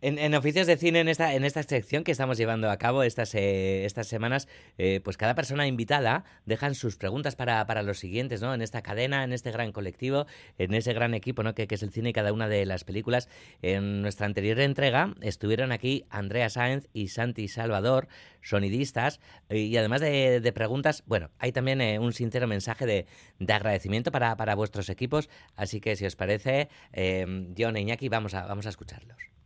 En, 0.00 0.16
en 0.20 0.34
oficios 0.36 0.68
de 0.68 0.76
cine, 0.76 1.00
en 1.00 1.08
esta, 1.08 1.34
en 1.34 1.44
esta 1.44 1.60
sección 1.64 2.04
que 2.04 2.12
estamos 2.12 2.38
llevando 2.38 2.70
a 2.70 2.76
cabo 2.76 3.02
estas, 3.02 3.34
eh, 3.34 3.84
estas 3.84 4.06
semanas, 4.06 4.46
eh, 4.78 5.00
pues 5.02 5.16
cada 5.16 5.34
persona 5.34 5.66
invitada 5.66 6.24
dejan 6.46 6.76
sus 6.76 6.96
preguntas 6.96 7.34
para, 7.34 7.66
para 7.66 7.82
los 7.82 7.98
siguientes, 7.98 8.40
¿no? 8.40 8.54
En 8.54 8.62
esta 8.62 8.80
cadena, 8.80 9.24
en 9.24 9.32
este 9.32 9.50
gran 9.50 9.72
colectivo, 9.72 10.26
en 10.56 10.72
ese 10.74 10.92
gran 10.92 11.14
equipo, 11.14 11.42
¿no? 11.42 11.52
Que, 11.56 11.66
que 11.66 11.74
es 11.74 11.82
el 11.82 11.90
cine 11.90 12.10
y 12.10 12.12
cada 12.12 12.32
una 12.32 12.46
de 12.48 12.64
las 12.64 12.84
películas. 12.84 13.28
En 13.60 14.00
nuestra 14.00 14.26
anterior 14.26 14.60
entrega 14.60 15.14
estuvieron 15.20 15.72
aquí 15.72 16.04
Andrea 16.10 16.48
Sáenz 16.48 16.86
y 16.92 17.08
Santi 17.08 17.48
Salvador, 17.48 18.06
sonidistas, 18.40 19.18
y 19.50 19.76
además 19.78 20.00
de, 20.00 20.40
de 20.40 20.52
preguntas, 20.52 21.02
bueno, 21.06 21.30
hay 21.40 21.50
también 21.50 21.80
eh, 21.80 21.98
un 21.98 22.12
sincero 22.12 22.46
mensaje 22.46 22.86
de, 22.86 23.06
de 23.40 23.52
agradecimiento 23.52 24.12
para, 24.12 24.36
para 24.36 24.54
vuestros 24.54 24.90
equipos, 24.90 25.28
así 25.56 25.80
que 25.80 25.96
si 25.96 26.06
os 26.06 26.14
parece, 26.14 26.68
eh, 26.92 27.26
John 27.58 27.76
e 27.76 27.80
Iñaki, 27.80 28.08
vamos 28.08 28.34
a, 28.34 28.46
vamos 28.46 28.66
a 28.66 28.68
escucharlos. 28.68 29.37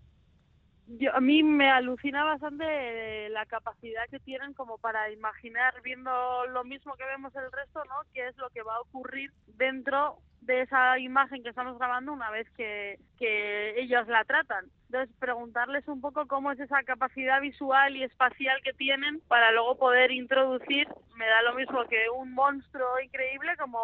Yo, 0.86 1.14
a 1.14 1.20
mí 1.20 1.42
me 1.42 1.70
alucina 1.70 2.24
bastante 2.24 2.64
eh, 2.66 3.30
la 3.30 3.46
capacidad 3.46 4.08
que 4.10 4.18
tienen 4.18 4.52
como 4.52 4.78
para 4.78 5.10
imaginar 5.10 5.80
viendo 5.82 6.10
lo 6.46 6.64
mismo 6.64 6.94
que 6.96 7.04
vemos 7.04 7.34
el 7.36 7.50
resto, 7.52 7.84
¿no? 7.84 7.94
Qué 8.12 8.28
es 8.28 8.36
lo 8.36 8.50
que 8.50 8.62
va 8.62 8.74
a 8.76 8.80
ocurrir 8.80 9.30
dentro 9.56 10.18
de 10.40 10.62
esa 10.62 10.98
imagen 10.98 11.42
que 11.42 11.50
estamos 11.50 11.78
grabando 11.78 12.12
una 12.12 12.30
vez 12.30 12.50
que, 12.56 12.98
que 13.18 13.80
ellos 13.80 14.08
la 14.08 14.24
tratan. 14.24 14.66
Entonces, 14.86 15.14
preguntarles 15.18 15.86
un 15.86 16.00
poco 16.00 16.26
cómo 16.26 16.50
es 16.50 16.58
esa 16.58 16.82
capacidad 16.82 17.40
visual 17.40 17.96
y 17.96 18.02
espacial 18.02 18.60
que 18.62 18.72
tienen 18.72 19.20
para 19.28 19.52
luego 19.52 19.78
poder 19.78 20.10
introducir, 20.10 20.88
me 21.16 21.26
da 21.26 21.42
lo 21.42 21.54
mismo 21.54 21.84
que 21.88 22.10
un 22.10 22.34
monstruo 22.34 23.00
increíble 23.00 23.56
como 23.56 23.78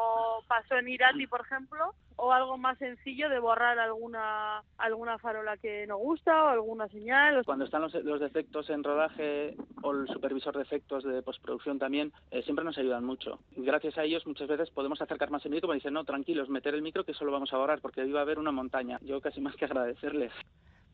pasó 0.48 0.76
en 0.76 0.88
Irati, 0.88 1.26
por 1.26 1.42
ejemplo, 1.42 1.94
o 2.18 2.32
algo 2.32 2.58
más 2.58 2.76
sencillo 2.78 3.28
de 3.30 3.38
borrar 3.38 3.78
alguna 3.78 4.62
alguna 4.76 5.18
farola 5.18 5.56
que 5.56 5.86
no 5.86 5.96
gusta 5.96 6.44
o 6.44 6.48
alguna 6.48 6.88
señal. 6.88 7.44
Cuando 7.44 7.64
están 7.64 7.82
los, 7.82 7.94
los 7.94 8.20
defectos 8.20 8.68
en 8.70 8.84
rodaje 8.84 9.56
o 9.82 9.92
el 9.92 10.08
supervisor 10.08 10.56
de 10.56 10.62
efectos 10.62 11.04
de 11.04 11.22
postproducción 11.22 11.78
también, 11.78 12.12
eh, 12.30 12.42
siempre 12.42 12.64
nos 12.64 12.76
ayudan 12.76 13.04
mucho. 13.04 13.38
Gracias 13.56 13.96
a 13.98 14.04
ellos 14.04 14.26
muchas 14.26 14.48
veces 14.48 14.70
podemos 14.70 15.00
acercar 15.00 15.30
más 15.30 15.44
el 15.44 15.52
micro, 15.52 15.68
como 15.68 15.74
dicen, 15.74 15.94
no, 15.94 16.04
tranquilos, 16.04 16.48
meter 16.48 16.74
el 16.74 16.82
micro 16.82 17.04
que 17.04 17.14
solo 17.14 17.32
vamos 17.32 17.52
a 17.52 17.58
borrar 17.58 17.80
porque 17.80 18.04
va 18.12 18.20
a 18.20 18.22
haber 18.22 18.38
una 18.38 18.52
montaña. 18.52 18.98
Yo 19.02 19.20
casi 19.20 19.40
más 19.40 19.54
que 19.56 19.64
agradecerles. 19.64 20.32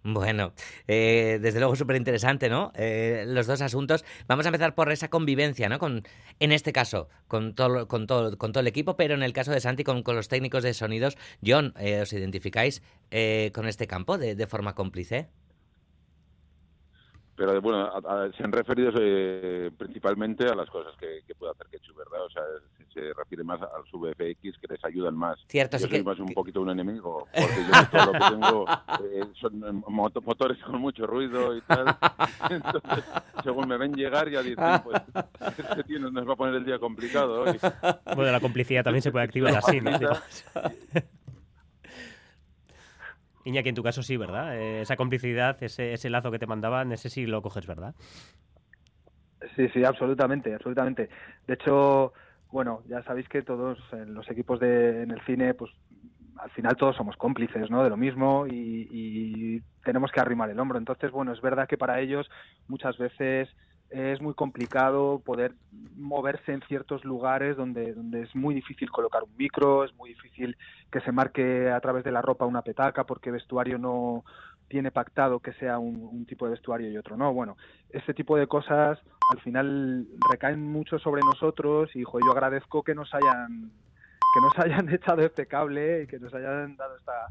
Bueno, 0.07 0.53
eh, 0.87 1.39
desde 1.41 1.61
luego 1.61 1.77
súper 1.77 1.97
interesante, 1.97 2.51
¿no? 2.51 2.73
Eh, 2.75 3.25
los 3.27 3.47
dos 3.47 3.63
asuntos. 3.63 4.05
Vamos 4.29 4.45
a 4.45 4.51
empezar 4.51 4.75
por 4.75 4.93
esa 4.93 5.09
convivencia, 5.09 5.71
¿no? 5.71 5.79
Con, 5.79 6.07
en 6.41 6.53
este 6.53 6.75
caso, 6.75 7.09
con 7.27 7.55
todo, 7.55 7.89
con 7.89 8.07
todo, 8.07 8.37
con 8.37 8.53
todo 8.53 8.61
el 8.61 8.67
equipo, 8.67 8.97
pero 8.97 9.15
en 9.15 9.23
el 9.23 9.33
caso 9.33 9.51
de 9.51 9.61
Santi, 9.61 9.83
con, 9.83 10.03
con 10.03 10.15
los 10.15 10.29
técnicos 10.29 10.63
de 10.63 10.75
sonidos. 10.75 11.17
John, 11.45 11.73
eh, 11.79 12.03
¿os 12.03 12.13
identificáis 12.13 12.83
eh, 13.11 13.51
con 13.55 13.67
este 13.67 13.87
campo 13.87 14.19
de, 14.19 14.35
de 14.35 14.47
forma 14.47 14.75
cómplice? 14.75 15.31
Pero 17.37 17.61
bueno, 17.61 17.81
a- 17.81 18.25
a- 18.27 18.33
se 18.33 18.45
han 18.45 18.53
referido 18.53 18.93
eh, 19.01 19.71
principalmente 19.77 20.47
a 20.47 20.55
las 20.55 20.71
cosas 20.71 20.95
que, 20.99 21.23
que 21.27 21.35
puede 21.35 21.53
hacer 21.53 21.67
Ketchup, 21.69 21.97
¿verdad? 21.97 22.25
O 22.25 22.31
sea, 22.31 22.43
se, 22.79 23.01
se 23.01 23.13
refiere 23.13 23.43
más 23.43 23.61
a 23.61 23.69
los 23.79 23.91
VFX 23.91 24.57
que 24.59 24.67
les 24.69 24.85
ayudan 24.85 25.17
más. 25.17 25.37
Cierto, 25.49 25.77
Yo 25.77 25.87
sí 25.87 25.91
soy 25.91 25.99
que- 25.99 26.05
más 26.05 26.19
un 26.21 26.29
que- 26.29 26.35
poquito 26.35 26.61
un 26.63 26.71
enemigo, 26.71 27.27
porque 27.33 27.65
yo 27.67 27.89
todo 27.91 28.07
lo 28.07 28.13
que 28.13 28.31
tengo 28.31 28.65
eh, 29.05 29.25
son 29.41 29.65
eh, 29.65 29.83
moto- 29.89 30.21
motores 30.23 30.59
con 30.63 30.81
mucho 30.81 31.07
ruido 31.09 31.57
y 31.57 31.61
tal. 31.63 31.87
Entonces, 32.51 33.05
según 33.43 33.67
me 33.69 33.79
ven 33.79 33.93
llegar, 33.95 34.31
ya 34.31 34.41
dicen, 34.41 34.81
pues, 34.85 35.03
este 35.59 35.83
tío 35.85 35.99
nos 35.99 36.29
va 36.29 36.35
a 36.35 36.37
poner 36.37 36.55
el 36.55 36.65
día 36.65 36.79
complicado 36.79 37.43
hoy. 37.43 37.59
Bueno, 38.15 38.31
la 38.31 38.41
complicidad 38.41 38.85
también 38.85 39.03
se 39.03 39.11
puede 39.11 39.25
activar 39.25 39.57
así, 39.57 39.81
¿no? 39.81 39.91
Iñaki, 43.45 43.69
en 43.69 43.75
tu 43.75 43.83
caso 43.83 44.03
sí, 44.03 44.17
¿verdad? 44.17 44.57
Eh, 44.57 44.81
esa 44.81 44.97
complicidad, 44.97 45.63
ese, 45.63 45.93
ese 45.93 46.11
lazo 46.11 46.31
que 46.31 46.39
te 46.39 46.47
mandaban, 46.47 46.93
ese 46.93 47.11
sí 47.11 47.27
lo 47.27 47.43
coges, 47.43 47.67
¿verdad? 47.67 47.95
Sí, 49.55 49.69
sí, 49.69 49.85
absolutamente, 49.85 50.55
absolutamente. 50.55 51.11
De 51.47 51.55
hecho, 51.55 52.13
bueno, 52.51 52.83
ya 52.89 53.03
sabéis 53.03 53.29
que 53.29 53.43
todos 53.43 53.79
en 53.93 54.15
los 54.15 54.29
equipos 54.31 54.59
de, 54.61 55.03
en 55.03 55.11
el 55.11 55.21
cine, 55.23 55.55
pues 55.55 55.71
al 56.39 56.51
final 56.51 56.77
todos 56.77 56.97
somos 56.97 57.17
cómplices, 57.17 57.71
¿no? 57.71 57.85
De 57.85 57.91
lo 57.91 57.97
mismo 57.97 58.47
y 58.49 59.63
tenemos 59.85 60.11
que 60.11 60.21
arrimar 60.21 60.51
el 60.51 60.59
hombro. 60.59 60.79
Entonces, 60.79 61.11
bueno, 61.11 61.33
es 61.33 61.41
verdad 61.41 61.69
que 61.69 61.79
para 61.79 62.01
ellos 62.01 62.29
muchas 62.67 62.97
veces 62.99 63.49
es 63.91 64.21
muy 64.21 64.35
complicado 64.35 65.21
poder 65.25 65.55
moverse 65.97 66.53
en 66.53 66.63
ciertos 66.63 67.05
lugares 67.05 67.57
donde, 67.57 67.93
donde 67.93 68.23
es 68.23 68.35
muy 68.35 68.55
difícil 68.55 68.91
colocar 68.91 69.23
un 69.23 69.37
micro, 69.37 69.85
es 69.85 69.95
muy 69.95 70.11
difícil 70.11 70.57
que 70.91 71.01
se 71.01 71.13
marque 71.13 71.71
a 71.71 71.81
través 71.81 72.05
de 72.05 72.13
la 72.13 72.23
ropa 72.23 72.47
una 72.47 72.63
petaca 72.63 73.05
porque 73.05 73.31
vestuario 73.31 73.79
no 73.79 74.25
tiene 74.69 74.91
pactado 74.91 75.41
que 75.41 75.53
sea 75.55 75.79
un, 75.79 76.27
tipo 76.27 76.47
de 76.47 76.53
vestuario 76.53 76.91
y 76.91 76.97
otro 76.97 77.17
no. 77.17 77.33
Bueno, 77.33 77.57
este 77.91 78.15
tipo 78.15 78.37
de 78.37 78.47
cosas 78.47 78.99
al 79.31 79.41
final 79.41 80.07
recaen 80.31 80.61
mucho 80.61 80.99
sobre 80.99 81.23
nosotros 81.23 81.91
y 81.95 82.01
yo 82.03 82.33
agradezco 82.33 82.83
que 82.83 82.95
nos 82.95 83.13
hayan 83.15 83.71
que 84.35 84.41
nos 84.41 84.59
hayan 84.59 84.89
echado 84.93 85.23
este 85.23 85.47
cable 85.47 86.03
y 86.03 86.07
que 86.09 86.19
nos 86.19 86.35
hayan 86.35 86.77
dado 86.77 86.97
esta, 86.97 87.29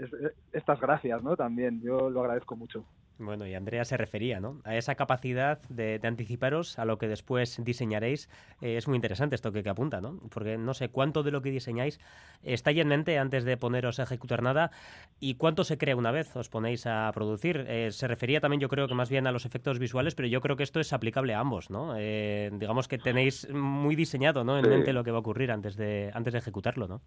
es- 0.00 0.34
estas 0.52 0.78
gracias, 0.80 1.22
¿no? 1.22 1.36
También, 1.36 1.80
yo 1.80 2.10
lo 2.10 2.20
agradezco 2.20 2.56
mucho. 2.56 2.84
Bueno, 3.22 3.46
y 3.46 3.54
Andrea 3.54 3.84
se 3.84 3.96
refería, 3.96 4.40
¿no? 4.40 4.60
A 4.64 4.76
esa 4.76 4.96
capacidad 4.96 5.62
de, 5.68 5.98
de 6.00 6.08
anticiparos 6.08 6.78
a 6.78 6.84
lo 6.84 6.98
que 6.98 7.06
después 7.06 7.62
diseñaréis. 7.64 8.28
Eh, 8.60 8.76
es 8.76 8.88
muy 8.88 8.96
interesante 8.96 9.36
esto 9.36 9.52
que, 9.52 9.62
que 9.62 9.70
apunta, 9.70 10.00
¿no? 10.00 10.18
Porque 10.30 10.58
no 10.58 10.74
sé 10.74 10.88
cuánto 10.88 11.22
de 11.22 11.30
lo 11.30 11.40
que 11.40 11.50
diseñáis 11.50 12.00
está 12.42 12.72
ya 12.72 12.82
en 12.82 12.88
mente 12.88 13.18
antes 13.18 13.44
de 13.44 13.56
poneros 13.56 14.00
a 14.00 14.02
ejecutar 14.02 14.42
nada 14.42 14.72
y 15.20 15.36
cuánto 15.36 15.62
se 15.62 15.78
crea 15.78 15.94
una 15.94 16.10
vez 16.10 16.34
os 16.34 16.48
ponéis 16.48 16.84
a 16.86 17.10
producir. 17.14 17.64
Eh, 17.68 17.92
se 17.92 18.08
refería 18.08 18.40
también, 18.40 18.60
yo 18.60 18.68
creo 18.68 18.88
que 18.88 18.94
más 18.94 19.08
bien 19.08 19.26
a 19.28 19.32
los 19.32 19.46
efectos 19.46 19.78
visuales, 19.78 20.16
pero 20.16 20.26
yo 20.26 20.40
creo 20.40 20.56
que 20.56 20.64
esto 20.64 20.80
es 20.80 20.92
aplicable 20.92 21.34
a 21.34 21.38
ambos, 21.40 21.70
¿no? 21.70 21.94
Eh, 21.96 22.50
digamos 22.54 22.88
que 22.88 22.98
tenéis 22.98 23.48
muy 23.50 23.94
diseñado, 23.94 24.42
¿no? 24.42 24.58
En 24.58 24.64
Sí. 24.64 24.70
mente 24.70 24.92
lo 24.92 25.04
que 25.04 25.12
va 25.12 25.18
a 25.18 25.20
ocurrir 25.20 25.52
antes 25.52 25.76
de, 25.76 26.10
antes 26.12 26.32
de 26.32 26.40
ejecutarlo, 26.40 26.88
¿no? 26.88 27.00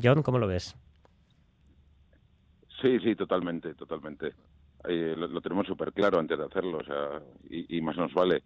John, 0.00 0.22
¿cómo 0.22 0.38
lo 0.38 0.46
ves? 0.46 0.76
Sí, 2.80 3.00
sí, 3.00 3.16
totalmente, 3.16 3.74
totalmente. 3.74 4.34
Eh, 4.84 5.14
lo, 5.16 5.26
lo 5.28 5.40
tenemos 5.40 5.66
súper 5.66 5.92
claro 5.92 6.18
antes 6.18 6.38
de 6.38 6.44
hacerlo, 6.44 6.78
o 6.78 6.84
sea, 6.84 7.20
y, 7.50 7.78
y 7.78 7.80
más 7.80 7.96
nos 7.96 8.12
vale. 8.14 8.42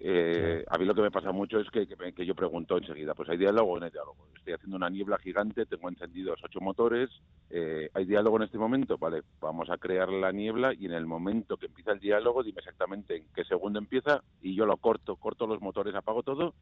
Eh, 0.00 0.64
a 0.68 0.76
mí 0.76 0.84
lo 0.84 0.94
que 0.94 1.00
me 1.00 1.10
pasa 1.10 1.32
mucho 1.32 1.58
es 1.58 1.70
que, 1.70 1.86
que, 1.86 2.12
que 2.12 2.26
yo 2.26 2.34
pregunto 2.34 2.76
enseguida, 2.76 3.14
pues 3.14 3.28
hay 3.28 3.38
diálogo 3.38 3.72
o 3.72 3.78
no 3.78 3.86
hay 3.86 3.92
diálogo. 3.92 4.26
Estoy 4.36 4.54
haciendo 4.54 4.76
una 4.76 4.90
niebla 4.90 5.18
gigante, 5.18 5.66
tengo 5.66 5.88
encendidos 5.88 6.40
ocho 6.44 6.60
motores, 6.60 7.08
eh, 7.48 7.88
¿hay 7.94 8.04
diálogo 8.04 8.36
en 8.36 8.42
este 8.42 8.58
momento? 8.58 8.98
Vale, 8.98 9.22
vamos 9.40 9.70
a 9.70 9.78
crear 9.78 10.10
la 10.10 10.32
niebla 10.32 10.74
y 10.74 10.86
en 10.86 10.92
el 10.92 11.06
momento 11.06 11.56
que 11.56 11.66
empieza 11.66 11.92
el 11.92 12.00
diálogo, 12.00 12.42
dime 12.42 12.58
exactamente 12.58 13.16
en 13.16 13.24
qué 13.34 13.44
segundo 13.44 13.78
empieza 13.78 14.22
y 14.42 14.54
yo 14.54 14.66
lo 14.66 14.76
corto, 14.76 15.16
corto 15.16 15.46
los 15.46 15.62
motores, 15.62 15.94
apago 15.94 16.22
todo, 16.22 16.54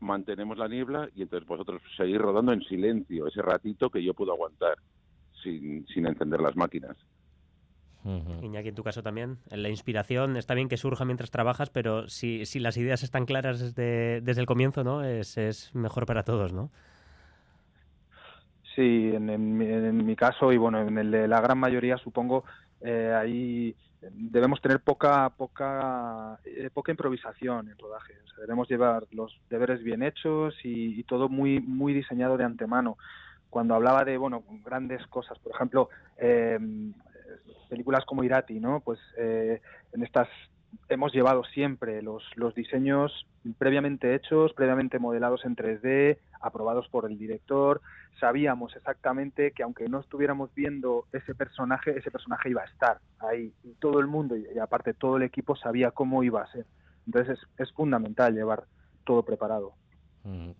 mantenemos 0.00 0.58
la 0.58 0.68
niebla 0.68 1.08
y 1.14 1.22
entonces 1.22 1.48
vosotros 1.48 1.80
seguís 1.96 2.18
rodando 2.18 2.52
en 2.52 2.62
silencio 2.64 3.28
ese 3.28 3.40
ratito 3.40 3.88
que 3.88 4.02
yo 4.02 4.12
puedo 4.12 4.32
aguantar 4.32 4.76
sin, 5.42 5.86
sin 5.86 6.06
encender 6.06 6.40
las 6.40 6.56
máquinas. 6.56 6.96
Iñaki, 8.42 8.68
en 8.68 8.74
tu 8.74 8.82
caso 8.84 9.02
también, 9.02 9.38
en 9.50 9.62
la 9.62 9.70
inspiración 9.70 10.36
está 10.36 10.54
bien 10.54 10.68
que 10.68 10.76
surja 10.76 11.04
mientras 11.06 11.30
trabajas, 11.30 11.70
pero 11.70 12.08
si, 12.08 12.44
si 12.46 12.60
las 12.60 12.76
ideas 12.76 13.02
están 13.02 13.24
claras 13.26 13.60
desde, 13.60 14.20
desde 14.20 14.40
el 14.42 14.46
comienzo, 14.46 14.84
¿no? 14.84 15.02
Es, 15.04 15.38
es 15.38 15.74
mejor 15.74 16.06
para 16.06 16.22
todos, 16.24 16.52
¿no? 16.52 16.70
Sí, 18.74 19.12
en, 19.14 19.30
en 19.30 19.56
mi- 19.56 19.66
en 19.66 20.04
mi 20.04 20.16
caso 20.16 20.52
y 20.52 20.56
bueno, 20.58 20.80
en 20.82 20.98
el 20.98 21.10
de 21.10 21.28
la 21.28 21.40
gran 21.40 21.58
mayoría 21.58 21.96
supongo, 21.98 22.44
eh, 22.80 23.14
ahí 23.16 23.76
debemos 24.00 24.60
tener 24.60 24.80
poca 24.80 25.30
poca 25.30 26.38
eh, 26.44 26.70
poca 26.72 26.90
improvisación 26.92 27.68
en 27.68 27.78
rodaje. 27.78 28.14
O 28.24 28.28
sea, 28.28 28.40
debemos 28.42 28.68
llevar 28.68 29.04
los 29.12 29.40
deberes 29.48 29.82
bien 29.82 30.02
hechos 30.02 30.54
y, 30.64 30.98
y 31.00 31.04
todo 31.04 31.28
muy 31.28 31.60
muy 31.60 31.92
diseñado 31.94 32.36
de 32.36 32.44
antemano. 32.44 32.96
Cuando 33.48 33.74
hablaba 33.76 34.04
de 34.04 34.18
bueno 34.18 34.42
grandes 34.64 35.06
cosas, 35.06 35.38
por 35.38 35.54
ejemplo, 35.54 35.88
eh, 36.18 36.58
películas 37.66 38.04
como 38.04 38.24
Irati, 38.24 38.60
¿no? 38.60 38.80
Pues 38.80 38.98
eh, 39.16 39.60
en 39.92 40.02
estas 40.02 40.28
hemos 40.88 41.12
llevado 41.12 41.44
siempre 41.44 42.02
los, 42.02 42.22
los 42.36 42.54
diseños 42.54 43.26
previamente 43.58 44.14
hechos, 44.14 44.52
previamente 44.54 44.98
modelados 44.98 45.44
en 45.44 45.56
3D, 45.56 46.18
aprobados 46.40 46.88
por 46.88 47.10
el 47.10 47.18
director. 47.18 47.80
Sabíamos 48.20 48.74
exactamente 48.76 49.52
que 49.52 49.62
aunque 49.62 49.88
no 49.88 50.00
estuviéramos 50.00 50.54
viendo 50.54 51.06
ese 51.12 51.34
personaje, 51.34 51.96
ese 51.98 52.10
personaje 52.10 52.50
iba 52.50 52.62
a 52.62 52.66
estar 52.66 53.00
ahí. 53.18 53.52
Y 53.62 53.72
todo 53.74 54.00
el 54.00 54.06
mundo, 54.06 54.36
y, 54.36 54.58
aparte 54.58 54.94
todo 54.94 55.16
el 55.16 55.24
equipo, 55.24 55.56
sabía 55.56 55.90
cómo 55.90 56.22
iba 56.22 56.42
a 56.42 56.52
ser. 56.52 56.64
Entonces 57.06 57.38
es, 57.38 57.48
es 57.58 57.72
fundamental 57.72 58.34
llevar 58.34 58.64
todo 59.04 59.24
preparado. 59.24 59.74
Mm. 60.22 60.52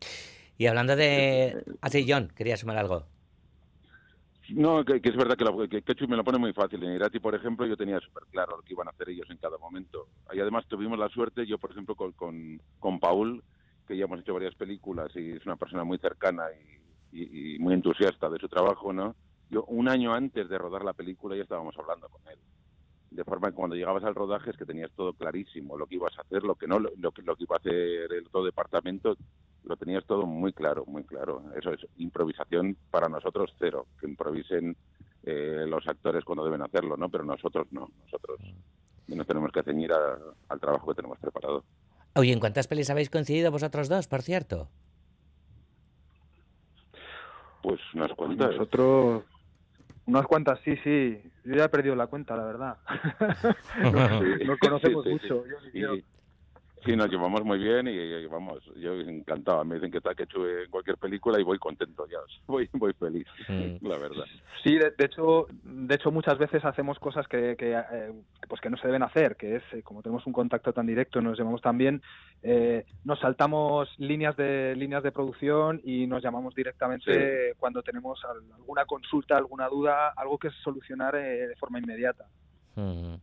Y 0.56 0.66
hablando 0.66 0.94
de... 0.94 1.64
Ah, 1.80 1.88
sí, 1.88 2.06
John, 2.08 2.32
quería 2.36 2.56
sumar 2.56 2.76
algo. 2.76 3.06
No, 4.48 4.84
que, 4.84 5.00
que 5.00 5.08
es 5.08 5.16
verdad 5.16 5.36
que, 5.38 5.44
la, 5.44 5.68
que 5.68 5.82
Ketchup 5.82 6.08
me 6.10 6.16
lo 6.16 6.24
pone 6.24 6.38
muy 6.38 6.52
fácil. 6.52 6.82
En 6.84 6.92
Irati, 6.94 7.18
por 7.18 7.34
ejemplo, 7.34 7.66
yo 7.66 7.76
tenía 7.78 7.98
súper 8.00 8.24
claro 8.30 8.56
lo 8.58 8.62
que 8.62 8.74
iban 8.74 8.88
a 8.88 8.90
hacer 8.90 9.08
ellos 9.08 9.26
en 9.30 9.38
cada 9.38 9.56
momento. 9.56 10.08
Y 10.32 10.40
además 10.40 10.66
tuvimos 10.68 10.98
la 10.98 11.08
suerte, 11.08 11.46
yo 11.46 11.58
por 11.58 11.70
ejemplo 11.70 11.94
con, 11.96 12.12
con, 12.12 12.60
con 12.78 13.00
Paul, 13.00 13.42
que 13.86 13.96
ya 13.96 14.04
hemos 14.04 14.20
hecho 14.20 14.34
varias 14.34 14.54
películas 14.54 15.10
y 15.14 15.32
es 15.32 15.46
una 15.46 15.56
persona 15.56 15.84
muy 15.84 15.98
cercana 15.98 16.44
y, 16.52 17.18
y- 17.22 17.54
y 17.56 17.58
muy 17.58 17.72
entusiasta 17.74 18.28
de 18.28 18.38
su 18.38 18.48
trabajo, 18.48 18.92
¿no? 18.92 19.16
Yo 19.48 19.64
un 19.66 19.88
año 19.88 20.12
antes 20.14 20.48
de 20.48 20.58
rodar 20.58 20.84
la 20.84 20.92
película 20.94 21.36
ya 21.36 21.42
estábamos 21.42 21.74
hablando 21.78 22.08
con 22.08 22.20
él. 22.30 22.38
De 23.10 23.24
forma 23.24 23.48
que 23.50 23.54
cuando 23.54 23.76
llegabas 23.76 24.04
al 24.04 24.14
rodaje 24.14 24.50
es 24.50 24.56
que 24.56 24.66
tenías 24.66 24.90
todo 24.94 25.14
clarísimo, 25.14 25.78
lo 25.78 25.86
que 25.86 25.94
ibas 25.96 26.18
a 26.18 26.22
hacer, 26.22 26.42
lo 26.42 26.56
que 26.56 26.66
no, 26.66 26.78
lo, 26.80 26.90
lo 26.96 27.12
lo 27.16 27.36
que 27.36 27.44
iba 27.44 27.56
a 27.56 27.58
hacer 27.58 28.12
el 28.12 28.28
todo 28.30 28.44
departamento, 28.44 29.16
lo 29.64 29.76
tenías 29.76 30.04
todo 30.06 30.26
muy 30.26 30.52
claro, 30.52 30.84
muy 30.86 31.04
claro. 31.04 31.42
Eso 31.56 31.72
es 31.72 31.80
improvisación 31.96 32.76
para 32.90 33.08
nosotros 33.08 33.50
cero, 33.58 33.86
que 33.98 34.06
improvisen 34.06 34.76
eh, 35.22 35.64
los 35.66 35.86
actores 35.88 36.24
cuando 36.24 36.44
deben 36.44 36.62
hacerlo, 36.62 36.96
¿no? 36.96 37.08
Pero 37.08 37.24
nosotros 37.24 37.66
no, 37.70 37.88
nosotros 37.98 38.38
nos 39.06 39.26
tenemos 39.26 39.50
que 39.52 39.62
ceñir 39.62 39.92
a- 39.92 40.18
al 40.48 40.60
trabajo 40.60 40.88
que 40.88 40.94
tenemos 40.94 41.18
preparado. 41.18 41.64
Oye, 42.16 42.32
¿en 42.32 42.40
cuántas 42.40 42.68
pelis 42.68 42.90
habéis 42.90 43.10
coincidido 43.10 43.50
vosotros 43.50 43.88
dos, 43.88 44.06
por 44.06 44.22
cierto? 44.22 44.68
Pues 47.62 47.80
unas 47.94 48.12
cuantas. 48.12 48.50
Nosotros, 48.50 49.24
unas 50.06 50.26
cuantas, 50.26 50.60
sí, 50.64 50.76
sí. 50.84 51.22
Yo 51.44 51.54
ya 51.54 51.64
he 51.64 51.68
perdido 51.68 51.96
la 51.96 52.06
cuenta, 52.06 52.36
la 52.36 52.44
verdad. 52.44 52.78
no, 53.82 54.18
Sí, 54.20 54.44
no 54.44 54.58
conocemos 54.58 55.04
sí, 55.04 55.10
sí, 55.10 55.28
mucho. 55.28 55.44
sí. 55.44 55.50
yo 55.50 55.60
ni 55.72 55.80
yo. 55.80 55.94
Y 55.94 56.04
Sí, 56.84 56.94
nos 56.96 57.08
llevamos 57.08 57.42
muy 57.44 57.58
bien 57.58 57.86
y, 57.88 57.92
y 57.92 58.26
vamos, 58.26 58.62
yo 58.76 58.94
encantado. 58.94 59.64
Me 59.64 59.76
dicen 59.76 59.90
que 59.90 59.98
está 59.98 60.14
que 60.14 60.24
en 60.24 60.70
cualquier 60.70 60.98
película 60.98 61.40
y 61.40 61.42
voy 61.42 61.58
contento 61.58 62.06
ya, 62.06 62.18
voy, 62.46 62.68
voy 62.72 62.92
feliz, 62.94 63.26
Mm. 63.48 63.86
la 63.86 63.96
verdad. 63.98 64.24
Sí, 64.62 64.76
de, 64.78 64.90
de 64.96 65.04
hecho, 65.04 65.46
de 65.62 65.94
hecho 65.94 66.10
muchas 66.10 66.38
veces 66.38 66.64
hacemos 66.64 66.98
cosas 66.98 67.26
que, 67.28 67.56
que, 67.56 67.72
eh, 67.72 68.12
pues 68.48 68.60
que 68.60 68.70
no 68.70 68.76
se 68.76 68.86
deben 68.86 69.02
hacer, 69.02 69.36
que 69.36 69.56
es 69.56 69.62
eh, 69.72 69.82
como 69.82 70.02
tenemos 70.02 70.26
un 70.26 70.32
contacto 70.32 70.72
tan 70.72 70.86
directo, 70.86 71.20
nos 71.20 71.38
llamamos 71.38 71.60
también, 71.60 72.02
eh, 72.42 72.84
nos 73.04 73.18
saltamos 73.20 73.88
líneas 73.98 74.36
de 74.36 74.74
líneas 74.76 75.02
de 75.02 75.12
producción 75.12 75.80
y 75.84 76.06
nos 76.06 76.22
llamamos 76.22 76.54
directamente 76.54 77.54
cuando 77.58 77.82
tenemos 77.82 78.22
al- 78.24 78.52
alguna 78.56 78.84
consulta, 78.84 79.36
alguna 79.36 79.68
duda, 79.68 80.08
algo 80.16 80.38
que 80.38 80.50
solucionar 80.62 81.14
eh, 81.16 81.48
de 81.48 81.56
forma 81.56 81.78
inmediata. 81.78 82.24
Mm. 82.76 83.14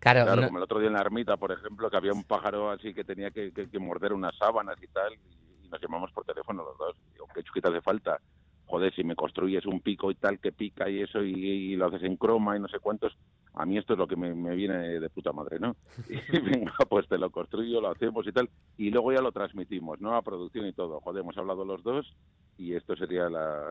Claro, 0.00 0.24
Claro, 0.24 0.40
no- 0.42 0.46
como 0.48 0.58
el 0.58 0.64
otro 0.64 0.78
día 0.78 0.88
en 0.88 0.94
la 0.94 1.00
ermita, 1.00 1.36
por 1.36 1.52
ejemplo, 1.52 1.90
que 1.90 1.96
había 1.96 2.12
un 2.12 2.24
pájaro 2.24 2.70
así 2.70 2.94
que 2.94 3.04
tenía 3.04 3.30
que, 3.30 3.52
que- 3.52 3.68
que 3.68 3.78
morder 3.78 4.12
unas 4.12 4.36
sábanas 4.36 4.76
y 4.82 4.86
tal, 4.88 5.12
y, 5.14 5.68
nos 5.68 5.80
llamamos 5.82 6.10
por 6.12 6.24
teléfono 6.24 6.64
los 6.64 6.78
dos. 6.78 6.96
Digo, 7.12 7.26
¿qué 7.34 7.42
chuquita 7.42 7.68
hace 7.68 7.82
falta? 7.82 8.18
Joder, 8.64 8.94
si 8.94 9.04
me 9.04 9.14
construyes 9.14 9.66
un 9.66 9.80
pico 9.80 10.10
y 10.10 10.14
tal 10.14 10.38
que 10.40 10.52
pica 10.52 10.88
y 10.88 11.02
eso, 11.02 11.22
y, 11.22 11.32
y 11.34 11.76
lo 11.76 11.86
haces 11.86 12.02
en 12.04 12.16
croma 12.16 12.56
y 12.56 12.60
no 12.60 12.68
sé 12.68 12.78
cuántos, 12.80 13.12
a 13.54 13.66
mí 13.66 13.76
esto 13.78 13.92
es 13.92 13.98
lo 13.98 14.06
que 14.06 14.16
me, 14.16 14.34
me 14.34 14.54
viene 14.54 14.98
de 15.00 15.10
puta 15.10 15.32
madre, 15.32 15.58
¿no? 15.58 15.76
Y 16.08 16.16
venga, 16.72 16.72
pues 16.88 17.06
te 17.08 17.18
lo 17.18 17.30
construyo, 17.30 17.80
lo 17.80 17.90
hacemos 17.90 18.26
y 18.26 18.32
tal, 18.32 18.48
y 18.78 18.90
luego 18.90 19.12
ya 19.12 19.20
lo 19.20 19.32
transmitimos, 19.32 20.00
¿no? 20.00 20.14
A 20.16 20.22
producción 20.22 20.66
y 20.66 20.72
todo. 20.72 21.00
Joder, 21.00 21.20
hemos 21.22 21.36
hablado 21.36 21.64
los 21.64 21.82
dos 21.82 22.10
y 22.56 22.74
esto 22.74 22.96
sería 22.96 23.28
la 23.28 23.62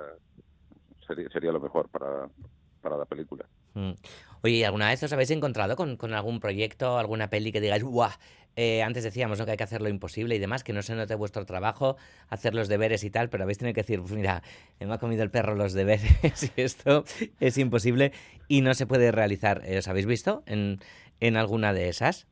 sería, 1.08 1.30
sería 1.30 1.52
lo 1.52 1.60
mejor 1.60 1.90
para, 1.90 2.30
para 2.82 2.98
la 2.98 3.06
película. 3.06 3.46
Mm. 3.78 3.92
Oye, 4.42 4.56
¿y 4.56 4.64
¿alguna 4.64 4.88
vez 4.90 5.04
os 5.04 5.14
habéis 5.14 5.30
encontrado 5.32 5.76
con, 5.76 5.98
con 5.98 6.14
algún 6.14 6.40
proyecto, 6.40 6.98
alguna 6.98 7.30
peli 7.30 7.52
que 7.52 7.62
digáis, 7.62 7.84
¡guau! 7.84 8.10
Eh, 8.56 8.82
antes 8.82 9.04
decíamos 9.04 9.38
¿no? 9.38 9.46
que 9.46 9.52
hay 9.52 9.58
que 9.58 9.64
hacer 9.64 9.84
lo 9.84 9.90
imposible 9.90 10.36
y 10.36 10.40
demás, 10.40 10.64
que 10.64 10.74
no 10.74 10.82
se 10.82 10.96
note 10.96 11.14
vuestro 11.14 11.46
trabajo, 11.46 11.96
hacer 12.30 12.56
los 12.56 12.68
deberes 12.68 13.04
y 13.04 13.12
tal, 13.12 13.30
pero 13.30 13.44
habéis 13.44 13.60
tenido 13.60 13.76
que 13.76 13.82
decir, 13.82 14.00
"Pues 14.02 14.14
mira, 14.14 14.42
me 14.80 14.92
ha 14.92 14.98
comido 14.98 15.22
el 15.22 15.30
perro 15.30 15.54
los 15.54 15.74
deberes 15.74 16.02
y 16.58 16.62
esto 16.62 17.04
es 17.40 17.58
imposible 17.60 18.14
y 18.48 18.62
no 18.62 18.74
se 18.74 18.88
puede 18.88 19.12
realizar. 19.12 19.62
Eh, 19.64 19.78
¿Os 19.78 19.88
habéis 19.88 20.08
visto 20.08 20.42
en, 20.48 20.80
en 21.20 21.38
alguna 21.38 21.72
de 21.72 21.90
esas? 21.90 22.26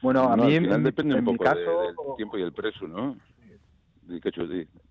Bueno, 0.00 0.28
a 0.30 0.36
No, 0.36 0.44
mí, 0.44 0.54
al 0.54 0.60
final 0.62 0.76
en, 0.78 0.84
depende 0.84 1.14
en 1.14 1.18
un 1.20 1.24
mi 1.32 1.36
poco 1.36 1.50
de- 1.56 1.64
caso, 1.64 1.82
del 1.82 2.16
tiempo 2.16 2.38
y 2.38 2.42
el 2.42 2.52
precio, 2.52 2.86
¿no? 2.86 3.16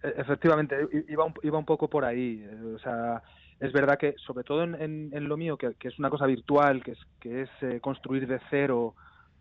E- 0.03 0.13
Efectivamente, 0.17 0.75
iba 1.07 1.23
un, 1.23 1.33
iba 1.43 1.57
un 1.59 1.65
poco 1.65 1.89
por 1.89 2.03
ahí. 2.03 2.43
eh, 2.43 2.73
O 2.75 2.79
sea, 2.79 3.23
es 3.65 3.71
verdad 3.73 3.97
que, 3.97 4.13
sobre 4.17 4.43
todo 4.43 4.63
en, 4.63 4.75
en- 4.75 5.09
en 5.13 5.27
lo 5.27 5.37
mío, 5.37 5.57
que, 5.57 5.73
que 5.75 5.87
es 5.87 5.97
una 5.99 6.09
cosa 6.09 6.25
virtual, 6.25 6.83
que 6.83 6.91
es, 6.91 6.99
que 7.19 7.41
es 7.43 7.49
eh, 7.61 7.79
construir 7.79 8.27
de 8.27 8.39
cero 8.49 8.95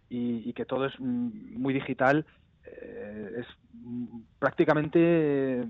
y, 0.08 0.48
y 0.48 0.52
que 0.52 0.64
todo 0.64 0.86
es 0.86 0.94
mm, 0.98 1.58
muy 1.60 1.74
digital, 1.74 2.24
eh, 2.64 3.30
es 3.38 3.46
mm, 3.72 4.20
prácticamente 4.38 5.68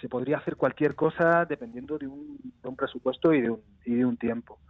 se 0.00 0.08
podría 0.08 0.38
hacer 0.38 0.56
cualquier 0.56 0.94
cosa 0.94 1.46
dependiendo 1.46 1.96
de 1.96 2.06
un, 2.06 2.38
de 2.62 2.68
un 2.68 2.76
presupuesto 2.76 3.32
y 3.32 3.40
de 3.40 3.50
un, 3.50 3.62
y 3.84 3.94
de 3.94 4.04
un 4.04 4.16
tiempo. 4.18 4.60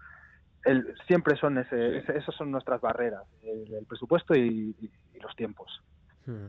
El- 0.64 0.94
siempre 1.06 1.36
son 1.36 1.58
ese, 1.58 1.98
ese- 1.98 2.16
esas 2.18 2.34
son 2.34 2.50
nuestras 2.50 2.80
barreras, 2.80 3.24
el, 3.42 3.72
el 3.74 3.86
presupuesto 3.86 4.34
y- 4.34 4.74
los 5.20 5.34
tiempos. 5.34 5.68
Mm. 6.26 6.46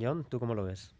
John, 0.00 0.24
¿tú 0.28 0.40
cómo 0.40 0.54
lo 0.54 0.64
ves? 0.64 0.96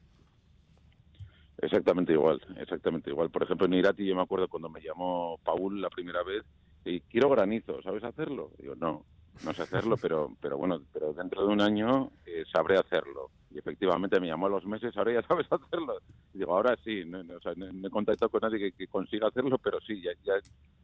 Exactamente 1.62 2.12
igual, 2.12 2.40
exactamente 2.56 3.10
igual. 3.10 3.30
Por 3.30 3.42
ejemplo, 3.42 3.66
en 3.66 3.74
Irati 3.74 4.06
yo 4.06 4.16
me 4.16 4.22
acuerdo 4.22 4.48
cuando 4.48 4.70
me 4.70 4.80
llamó 4.80 5.38
Paul 5.44 5.80
la 5.80 5.90
primera 5.90 6.22
vez 6.22 6.42
y 6.84 7.00
quiero 7.02 7.28
granizo, 7.28 7.82
¿sabes 7.82 8.02
hacerlo? 8.02 8.50
Digo, 8.58 8.74
no, 8.76 9.04
no 9.42 9.52
sé 9.54 9.62
hacerlo, 9.62 9.96
pero 10.00 10.34
pero 10.40 10.56
bueno, 10.56 10.82
pero 10.92 11.12
dentro 11.12 11.46
de 11.46 11.52
un 11.52 11.60
año 11.60 12.12
eh, 12.24 12.44
sabré 12.50 12.78
hacerlo. 12.78 13.30
Y 13.50 13.58
efectivamente 13.58 14.20
me 14.20 14.28
llamó 14.28 14.46
a 14.46 14.50
los 14.50 14.64
meses, 14.64 14.96
ahora 14.96 15.12
ya 15.12 15.22
sabes 15.28 15.46
hacerlo. 15.50 15.98
Y 16.32 16.38
digo, 16.38 16.56
ahora 16.56 16.76
sí, 16.82 17.04
no, 17.04 17.22
no, 17.22 17.36
o 17.36 17.40
sea, 17.40 17.52
no- 17.56 17.70
no 17.72 17.88
he 17.88 17.90
contactado 17.90 18.30
con 18.30 18.40
nadie 18.40 18.58
que, 18.58 18.72
que 18.72 18.86
consiga 18.86 19.28
hacerlo, 19.28 19.58
pero 19.58 19.78
sí, 19.86 20.00
ya, 20.00 20.12
ya 20.22 20.34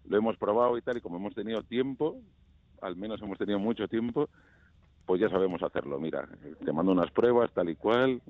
lo 0.05 0.19
hemos 0.19 0.37
probado 0.37 0.77
y 0.77 0.83
tal, 0.83 0.99
y 0.99 1.01
como 1.01 1.17
hemos 1.17 1.35
tenido 1.35 1.63
tiempo, 1.63 2.21
al 2.83 2.97
menos 2.97 3.21
hemos 3.23 3.39
tenido 3.39 3.59
mucho 3.59 3.89
tiempo, 3.89 4.29
pues 5.07 5.21
ya 5.21 5.31
sabemos 5.31 5.63
hacerlo. 5.63 5.99
Mira, 5.99 6.29
te 6.65 6.73
mando 6.73 6.93
unas 6.93 7.11
pruebas 7.13 7.51
tal 7.55 7.71
y 7.71 7.77
cual, 7.77 8.21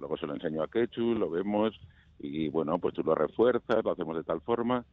luego 0.00 0.16
se 0.16 0.26
lo 0.26 0.34
enseño 0.34 0.62
a 0.62 0.68
Quechu, 0.68 1.14
lo 1.14 1.30
vemos 1.30 1.78
y 2.18 2.48
bueno, 2.48 2.78
pues 2.78 2.94
tú 2.94 3.02
lo 3.02 3.14
refuerzas, 3.14 3.84
lo 3.84 3.92
hacemos 3.92 4.16
de 4.16 4.24
tal 4.24 4.40
forma, 4.40 4.84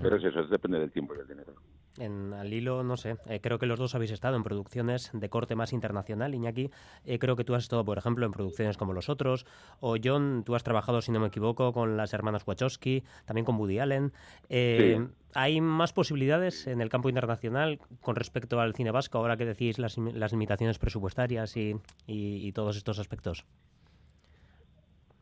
pero 0.00 0.16
es 0.16 0.24
eso, 0.24 0.40
es 0.40 0.48
depende 0.48 0.78
del 0.78 0.92
tiempo 0.92 1.14
y 1.14 1.18
del 1.18 1.28
dinero. 1.28 1.54
En, 1.98 2.32
al 2.32 2.52
hilo, 2.52 2.84
no 2.84 2.96
sé, 2.96 3.16
eh, 3.26 3.40
creo 3.40 3.58
que 3.58 3.66
los 3.66 3.78
dos 3.78 3.94
habéis 3.96 4.12
estado 4.12 4.36
en 4.36 4.44
producciones 4.44 5.10
de 5.12 5.28
corte 5.28 5.56
más 5.56 5.72
internacional. 5.72 6.32
Iñaki, 6.34 6.70
eh, 7.04 7.18
creo 7.18 7.34
que 7.34 7.42
tú 7.44 7.54
has 7.56 7.64
estado, 7.64 7.84
por 7.84 7.98
ejemplo, 7.98 8.24
en 8.24 8.30
producciones 8.30 8.76
como 8.76 8.92
Los 8.92 9.08
Otros. 9.08 9.44
O 9.80 9.96
John, 10.02 10.44
tú 10.46 10.54
has 10.54 10.62
trabajado, 10.62 11.02
si 11.02 11.10
no 11.10 11.18
me 11.18 11.26
equivoco, 11.26 11.72
con 11.72 11.96
las 11.96 12.14
hermanas 12.14 12.46
Wachowski, 12.46 13.02
también 13.26 13.44
con 13.44 13.56
Woody 13.56 13.80
Allen. 13.80 14.12
Eh, 14.48 14.96
Sí. 14.98 15.12
¿Hay 15.34 15.60
más 15.60 15.92
posibilidades 15.92 16.66
en 16.68 16.80
el 16.80 16.88
campo 16.88 17.10
internacional 17.10 17.78
con 18.00 18.16
respecto 18.16 18.60
al 18.60 18.74
cine 18.74 18.90
vasco, 18.92 19.18
ahora 19.18 19.36
que 19.36 19.44
decís 19.44 19.78
las, 19.78 19.98
las 19.98 20.32
limitaciones 20.32 20.78
presupuestarias 20.78 21.54
y, 21.56 21.74
y- 22.06 22.46
y 22.46 22.52
todos 22.52 22.76
estos 22.78 22.98
aspectos? 22.98 23.44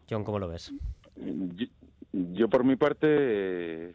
John, 0.08 0.24
¿cómo 0.24 0.38
lo 0.38 0.48
ves? 0.48 0.72
Yo, 1.16 1.66
yo, 2.12 2.48
por 2.48 2.64
mi 2.64 2.76
parte, 2.76 3.94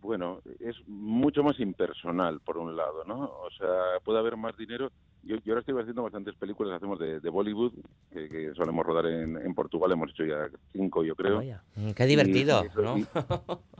bueno, 0.00 0.40
es 0.60 0.76
mucho 0.86 1.42
más 1.42 1.58
impersonal, 1.60 2.40
por 2.40 2.58
un 2.58 2.76
lado, 2.76 3.04
¿no? 3.06 3.20
O 3.20 3.50
sea, 3.56 4.00
puede 4.04 4.18
haber 4.18 4.36
más 4.36 4.56
dinero. 4.56 4.90
Yo, 5.22 5.36
yo 5.44 5.52
ahora 5.52 5.60
estoy 5.60 5.78
haciendo 5.80 6.02
bastantes 6.02 6.34
películas, 6.36 6.74
hacemos 6.76 6.98
de, 6.98 7.20
de 7.20 7.30
Bollywood, 7.30 7.72
que, 8.10 8.28
que 8.28 8.52
solemos 8.54 8.84
rodar 8.84 9.06
en, 9.06 9.36
en 9.36 9.54
Portugal, 9.54 9.92
hemos 9.92 10.10
hecho 10.10 10.24
ya 10.24 10.48
cinco, 10.72 11.04
yo 11.04 11.14
creo. 11.14 11.36
Vaya. 11.36 11.62
Mm, 11.76 11.90
Qué 11.92 12.06
divertido, 12.06 12.64
Y- 12.64 12.82
¿no? 12.82 12.98
y- 12.98 13.06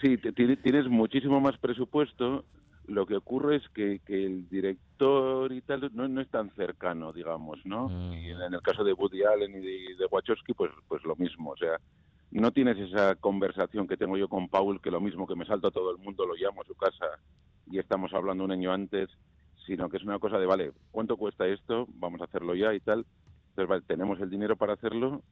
Sí, 0.00 0.18
tienes 0.18 0.88
muchísimo 0.88 1.40
más 1.40 1.56
presupuesto. 1.58 2.44
Lo 2.92 3.06
que 3.06 3.16
ocurre 3.16 3.56
es 3.56 3.66
que, 3.70 4.00
que 4.04 4.26
el 4.26 4.50
director 4.50 5.50
y 5.50 5.62
tal 5.62 5.90
no, 5.94 6.06
no 6.08 6.20
es 6.20 6.28
tan 6.28 6.50
cercano, 6.50 7.10
digamos, 7.10 7.64
¿no? 7.64 7.88
Mm. 7.88 8.12
Y 8.12 8.30
en 8.32 8.52
el 8.52 8.60
caso 8.60 8.84
de 8.84 8.92
Woody 8.92 9.22
Allen 9.22 9.50
y 9.50 9.60
de, 9.60 9.96
de 9.96 10.06
Wachowski, 10.10 10.52
pues, 10.52 10.70
pues 10.88 11.02
lo 11.04 11.16
mismo. 11.16 11.52
O 11.52 11.56
sea, 11.56 11.78
no 12.30 12.50
tienes 12.50 12.76
esa 12.78 13.14
conversación 13.14 13.88
que 13.88 13.96
tengo 13.96 14.18
yo 14.18 14.28
con 14.28 14.46
Paul, 14.50 14.78
que 14.82 14.90
lo 14.90 15.00
mismo 15.00 15.26
que 15.26 15.34
me 15.34 15.46
salto 15.46 15.68
a 15.68 15.70
todo 15.70 15.90
el 15.90 15.96
mundo, 15.96 16.26
lo 16.26 16.34
llamo 16.34 16.60
a 16.60 16.66
su 16.66 16.74
casa 16.74 17.06
y 17.70 17.78
estamos 17.78 18.12
hablando 18.12 18.44
un 18.44 18.52
año 18.52 18.70
antes, 18.70 19.08
sino 19.66 19.88
que 19.88 19.96
es 19.96 20.02
una 20.04 20.18
cosa 20.18 20.38
de, 20.38 20.44
vale, 20.44 20.72
¿cuánto 20.90 21.16
cuesta 21.16 21.46
esto? 21.46 21.86
Vamos 21.94 22.20
a 22.20 22.24
hacerlo 22.24 22.54
ya 22.54 22.74
y 22.74 22.80
tal. 22.80 23.06
Entonces, 23.48 23.68
vale, 23.70 23.84
tenemos 23.86 24.20
el 24.20 24.28
dinero 24.28 24.56
para 24.56 24.74
hacerlo, 24.74 25.22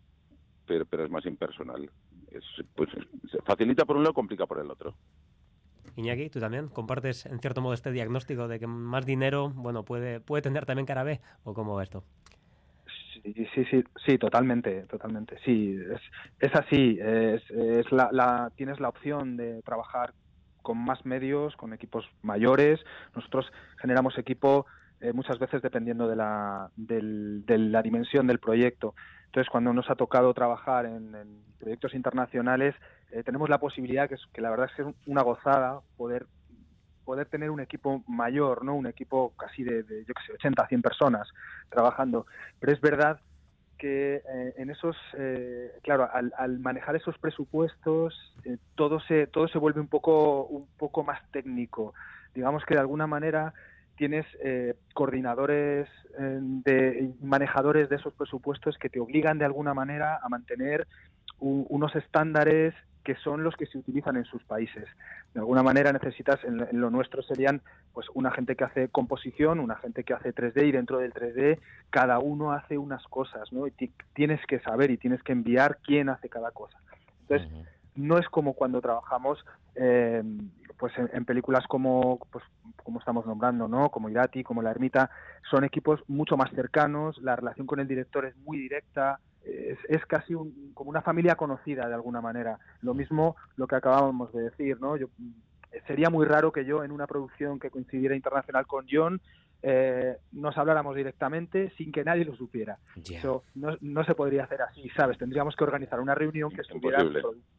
pero, 0.65 0.87
pero 0.87 1.05
es 1.05 1.11
más 1.11 1.27
impersonal. 1.27 1.91
Es, 2.31 2.45
pues, 2.75 2.89
se 3.31 3.43
facilita 3.43 3.85
por 3.85 3.99
un 3.99 4.05
lado, 4.05 4.15
complica 4.15 4.47
por 4.47 4.61
el 4.61 4.71
otro. 4.71 4.95
Iñaki, 5.97 6.31
¿tú 6.31 6.41
también 6.41 6.69
compartes 6.69 7.27
en 7.27 7.39
cierto 7.41 7.61
modo 7.61 7.75
este 7.75 7.93
diagnóstico 7.93 8.49
de 8.49 8.59
que 8.59 8.67
más 8.67 9.05
dinero, 9.07 9.51
bueno, 9.51 9.85
puede, 9.85 10.21
puede 10.21 10.43
tener 10.43 10.67
también 10.67 10.87
cara 10.87 11.03
B? 11.05 11.21
¿O 11.45 11.55
cómo 11.55 11.75
va 11.75 11.83
esto? 11.83 12.05
Sí, 13.23 13.47
sí, 13.55 13.65
sí, 14.07 14.19
totalmente, 14.19 14.83
totalmente. 14.87 15.39
Sí, 15.45 15.77
es, 16.39 16.55
así. 16.55 16.99
Tienes 18.57 18.81
la 18.81 18.89
opción 18.89 19.37
de 19.37 19.63
trabajar 19.63 20.15
con 20.63 20.79
más 20.79 21.05
medios, 21.05 21.55
con 21.57 21.73
equipos 21.73 22.07
mayores. 22.23 22.81
Nosotros 23.15 23.51
generamos 23.81 24.17
equipo 24.19 24.67
eh, 25.01 25.13
muchas 25.13 25.39
veces 25.39 25.63
dependiendo 25.63 26.09
de 26.09 26.17
la, 26.17 26.71
del- 26.77 27.45
de 27.47 27.59
la 27.59 27.83
dimensión 27.83 28.27
del 28.27 28.39
proyecto. 28.39 28.95
Entonces, 29.27 29.51
cuando 29.51 29.73
nos 29.73 29.89
ha 29.91 29.95
tocado 29.95 30.35
trabajar 30.35 30.87
en 30.87 31.45
proyectos 31.59 31.95
internacionales, 31.95 32.75
eh, 33.13 33.23
tenemos 33.25 33.49
la 33.49 33.59
posibilidad, 33.59 34.09
que, 34.09 34.15
es, 34.15 34.23
que 34.33 34.41
la 34.41 34.51
verdad 34.51 34.67
es 34.71 34.77
que 34.77 34.83
es 34.83 34.95
una 35.07 35.23
gozada, 35.23 35.81
poder 35.97 36.27
poder 37.05 37.27
tener 37.27 37.51
un 37.51 37.59
equipo 37.59 38.05
mayor, 38.07 38.65
¿no? 38.65 38.77
Un 38.77 38.87
equipo 38.87 39.33
casi 39.37 39.65
de, 39.65 39.83
yo 40.07 40.15
qué 40.15 40.23
sé, 40.27 40.33
80, 40.35 40.69
100 40.69 40.83
personas 40.83 41.29
trabajando. 41.69 42.27
Pero 42.61 42.73
es 42.73 42.81
verdad 42.81 43.19
que 43.79 44.17
eh, 44.17 44.55
en 44.59 44.71
esos, 44.71 44.97
eh, 45.19 45.73
claro, 45.83 46.09
al, 46.13 46.33
al, 46.39 46.61
manejar 46.61 46.95
esos 46.95 47.19
presupuestos, 47.19 48.15
todo 48.77 49.01
se 49.01 49.27
todo 49.27 49.49
se 49.49 49.59
vuelve 49.59 49.81
un 49.81 49.89
poco 49.89 50.45
un 50.45 50.69
poco 50.77 51.03
más 51.03 51.21
técnico. 51.33 51.95
Digamos 52.33 52.65
que 52.65 52.75
de 52.75 52.81
alguna 52.81 53.09
manera 53.09 53.55
tienes 53.97 54.25
coordinadores 54.95 55.89
de 56.17 57.13
manejadores 57.21 57.89
de 57.89 57.97
esos 57.97 58.15
presupuestos 58.15 58.79
que 58.79 58.89
te 58.89 59.01
obligan 59.01 59.39
de 59.39 59.47
alguna 59.47 59.75
manera 59.75 60.21
a 60.23 60.29
mantener 60.29 60.87
un, 61.41 61.67
unos 61.69 61.95
estándares 61.97 62.75
que 63.05 63.15
son 63.17 63.43
los 63.43 63.57
que 63.57 63.67
se 63.67 63.79
utilizan 63.79 64.17
en 64.17 64.25
sus 64.25 64.43
países. 64.45 64.87
De 65.35 65.41
alguna 65.41 65.63
manera 65.63 65.93
necesitas, 65.93 66.43
en, 66.45 66.61
en, 66.61 66.81
lo 66.81 66.91
nuestro 66.91 67.23
serían 67.23 67.63
pues 67.93 68.07
una 68.15 68.31
gente 68.31 68.57
que 68.57 68.65
hace 68.65 68.89
composición, 68.89 69.61
una 69.61 69.77
gente 69.77 70.05
que 70.05 70.15
hace 70.15 70.35
3D 70.35 70.67
y 70.67 70.73
dentro 70.73 70.99
del 70.99 71.13
3D 71.13 71.59
cada 71.91 72.19
uno 72.19 72.53
hace 72.53 72.79
unas 72.79 73.03
cosas, 73.05 73.53
¿no? 73.53 73.67
Y 73.67 73.73
tienes 74.15 74.45
que 74.47 74.61
saber 74.61 74.91
y 74.91 74.99
tienes 74.99 75.23
que 75.23 75.33
enviar 75.33 75.79
quién 75.83 76.09
hace 76.09 76.29
cada 76.29 76.51
cosa. 76.51 76.79
Entonces, 77.23 77.51
uh 77.51 77.57
-huh. 77.57 77.67
no 77.97 78.19
es 78.19 78.29
como 78.29 78.55
cuando 78.55 78.81
trabajamos, 78.81 79.45
eh, 79.75 80.23
pues 80.81 80.93
en, 80.97 81.25
películas 81.27 81.67
como 81.69 82.19
pues 82.33 82.43
como 82.83 82.99
estamos 82.99 83.27
nombrando 83.27 83.69
no 83.69 83.91
como 83.91 84.09
Irati 84.09 84.43
como 84.43 84.63
La 84.63 84.71
Ermita 84.71 85.11
son 85.49 85.63
equipos 85.63 86.01
mucho 86.09 86.39
más 86.39 86.51
cercanos 86.53 87.19
la 87.19 87.37
relación 87.37 87.67
con 87.67 87.81
el 87.81 87.87
director 87.87 88.25
es 88.25 88.35
muy 88.39 88.57
directa 88.59 89.21
es, 89.45 89.79
es 89.89 90.05
casi 90.07 90.35
un, 90.35 90.73
como 90.75 90.91
una 90.91 91.03
familia 91.03 91.35
conocida 91.35 91.89
de 91.89 91.95
alguna 91.95 92.21
manera 92.21 92.59
lo 92.83 92.95
mismo 92.95 93.37
lo 93.57 93.67
que 93.67 93.77
acabábamos 93.77 94.33
de 94.33 94.43
decir 94.43 94.81
no 94.81 94.97
yo 94.97 95.09
sería 95.87 96.11
muy 96.11 96.27
raro 96.27 96.53
que 96.53 96.65
yo 96.65 96.85
en 96.85 96.93
una 96.93 97.07
producción 97.07 97.59
que 97.59 97.71
coincidiera 97.71 98.15
internacional 98.15 98.67
con 98.67 98.87
John 98.91 99.21
eh, 99.63 100.17
nos 100.33 100.57
habláramos 100.57 100.97
directamente 100.97 101.71
sin 101.77 101.93
que 101.93 102.03
nadie 102.03 102.25
lo 102.25 102.35
supiera. 102.35 102.79
Eso 102.97 103.45
no, 103.55 103.77
no, 103.83 104.05
se 104.05 104.15
podría 104.15 104.45
hacer 104.45 104.63
así, 104.63 104.89
¿sabes? 104.97 105.19
Tendríamos 105.19 105.55
que 105.55 105.65
organizar 105.65 106.01
una 106.01 106.15
reunión 106.15 106.51
que 106.51 106.63
estuviera 106.63 107.05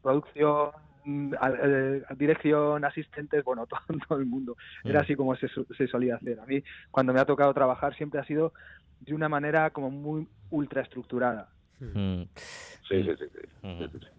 producción, 0.02 0.72
eh, 1.06 2.04
dirección, 2.18 2.84
asistentes, 2.86 3.44
bueno, 3.44 3.68
todo, 4.08 4.18
el 4.18 4.26
mundo. 4.26 4.58
Era 4.84 5.00
mm. 5.00 5.04
así 5.04 5.16
como 5.16 5.36
se, 5.36 5.48
se, 5.78 5.88
solía 5.88 6.16
hacer. 6.16 6.40
A 6.40 6.46
mí, 6.46 6.64
cuando 6.90 7.14
me 7.14 7.20
ha 7.20 7.26
tocado 7.26 7.54
trabajar, 7.54 7.96
siempre 7.96 8.20
ha 8.20 8.26
sido 8.26 8.54
de 9.00 9.14
una 9.14 9.30
manera 9.30 9.70
como 9.70 9.92
muy 9.92 10.28
ultraestructurada. 10.50 11.50
Mm. 11.82 12.24
Sí, 12.88 13.04
sí, 13.04 13.10
sí, 13.18 13.26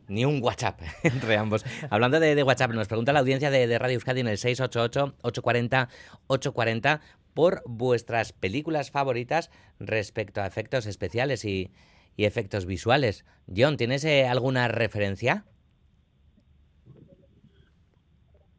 Ni 0.09 0.25
un 0.25 0.43
WhatsApp 0.43 0.81
entre 1.05 1.37
ambos. 1.37 1.65
Hablando 1.91 2.19
de, 2.19 2.43
WhatsApp, 2.43 2.73
nos 2.73 2.89
pregunta 2.89 3.13
la 3.13 3.21
audiencia 3.21 3.51
de, 3.51 3.79
Radio 3.79 3.95
Euskadi 3.95 4.19
en 4.21 4.27
el 4.29 4.39
688-840-840 4.39 7.01
por 7.35 7.63
vuestras 7.67 8.33
películas 8.33 8.91
favoritas 8.91 9.51
respecto 9.79 10.41
a 10.41 10.47
efectos 10.47 10.87
especiales 10.87 11.45
y, 11.45 11.71
efectos 12.17 12.65
visuales. 12.67 13.27
John, 13.55 13.77
¿tienes 13.77 14.05
eh, 14.05 14.27
alguna 14.27 14.67
referencia? 14.69 15.45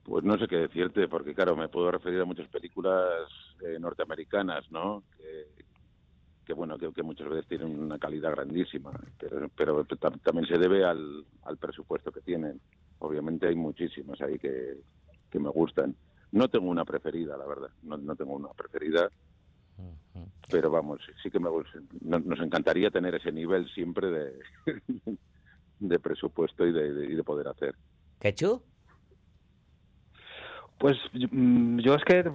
Pues 0.03 0.23
no 0.25 0.37
sé 0.37 0.47
qué 0.47 0.57
decirte, 0.57 1.07
porque 1.07 1.33
claro, 1.33 1.55
me 1.55 1.69
puedo 1.69 1.89
referir 1.91 2.19
a 2.19 2.25
muchas 2.25 2.49
películas 2.49 3.29
eh, 3.65 3.79
norteamericanas, 3.79 4.69
¿no? 4.69 5.01
Que, 5.17 5.52
bueno, 6.51 6.77
que, 6.77 7.03
muchas 7.03 7.29
veces 7.29 7.47
tienen 7.47 7.79
una 7.79 7.97
calidad 7.97 8.31
grandísima, 8.31 8.91
pero, 9.17 9.47
pero 9.55 9.85
también 9.85 10.45
se 10.45 10.57
debe 10.57 10.83
al, 10.83 11.23
al, 11.43 11.57
presupuesto 11.57 12.11
que 12.11 12.19
tienen. 12.19 12.59
Obviamente 12.99 13.47
hay 13.47 13.55
muchísimas 13.55 14.19
ahí 14.21 14.37
que, 14.37 14.77
que 15.29 15.39
me 15.39 15.49
gustan. 15.49 15.95
No 16.33 16.49
tengo 16.49 16.69
una 16.69 16.83
preferida, 16.83 17.37
la 17.37 17.45
verdad. 17.45 17.69
No, 17.83 17.97
no 17.97 18.15
tengo 18.15 18.33
una 18.33 18.49
preferida. 18.49 19.09
Pero 20.49 20.69
vamos, 20.69 20.99
sí 21.21 21.31
que 21.31 21.39
me, 21.39 21.49
nos 22.01 22.39
encantaría 22.39 22.91
tener 22.91 23.15
ese 23.15 23.31
nivel 23.31 23.67
siempre 23.73 24.09
de, 24.11 24.39
de 25.79 25.99
presupuesto 25.99 26.67
y 26.67 26.71
de, 26.73 27.05
y 27.05 27.15
de 27.15 27.23
poder 27.23 27.47
hacer. 27.47 27.75
¿Quechu? 28.19 28.61
Pues 30.77 30.97
mm, 31.13 31.79
yo 31.79 31.95
es 31.95 32.03
que 32.03 32.29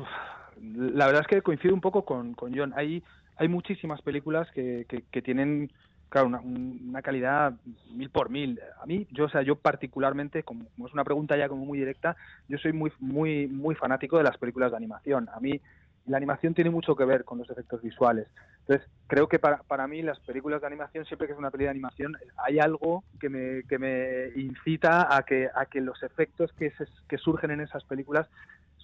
la 0.62 1.06
verdad 1.06 1.22
es 1.22 1.26
que 1.28 1.42
coincido 1.42 1.74
un 1.74 1.80
poco 1.80 2.04
con, 2.04 2.34
con 2.34 2.56
John. 2.56 2.72
Hay, 2.76 3.02
hay 3.38 3.48
muchísimas 3.48 4.02
películas 4.02 4.50
que, 4.52 4.86
que 5.10 5.22
tienen 5.22 5.70
claro, 6.08 6.28
una, 6.28 7.02
calidad 7.02 7.54
mil 7.92 8.10
por 8.10 8.30
mil. 8.30 8.60
A 8.82 8.86
mí, 8.86 9.06
yo, 9.10 9.26
o 9.26 9.28
sea, 9.28 9.42
yo 9.42 9.56
particularmente, 9.56 10.42
como, 10.42 10.64
es 10.64 10.92
una 10.92 11.04
pregunta 11.04 11.36
ya 11.36 11.48
como 11.48 11.64
muy 11.64 11.78
directa, 11.78 12.16
yo 12.48 12.58
soy 12.58 12.72
muy, 12.72 12.92
muy, 12.98 13.46
muy 13.46 13.74
fanático 13.74 14.18
de 14.18 14.24
las 14.24 14.38
películas 14.38 14.70
de 14.70 14.76
animación. 14.76 15.28
A 15.32 15.40
mí 15.40 15.60
la 16.06 16.16
animación 16.16 16.54
tiene 16.54 16.70
mucho 16.70 16.96
que 16.96 17.04
ver 17.04 17.24
con 17.24 17.38
los 17.38 17.50
efectos 17.50 17.82
visuales. 17.82 18.28
Entonces, 18.60 18.88
creo 19.06 19.28
que 19.28 19.38
para, 19.38 19.58
para 19.62 19.86
mí 19.86 20.02
las 20.02 20.18
películas 20.20 20.60
de 20.62 20.66
animación, 20.66 21.04
siempre 21.04 21.26
que 21.26 21.34
es 21.34 21.38
una 21.38 21.50
película 21.50 21.72
de 21.72 21.78
animación, 21.78 22.16
hay 22.36 22.58
algo 22.58 23.04
que 23.20 23.28
me, 23.28 23.62
que 23.64 23.78
me 23.78 24.28
incita 24.40 25.14
a 25.14 25.22
que, 25.22 25.48
a 25.54 25.66
que 25.66 25.80
los 25.80 26.02
efectos 26.02 26.52
que, 26.54 26.72
que 27.08 27.18
surgen 27.18 27.50
en 27.50 27.60
esas 27.60 27.84
películas 27.84 28.26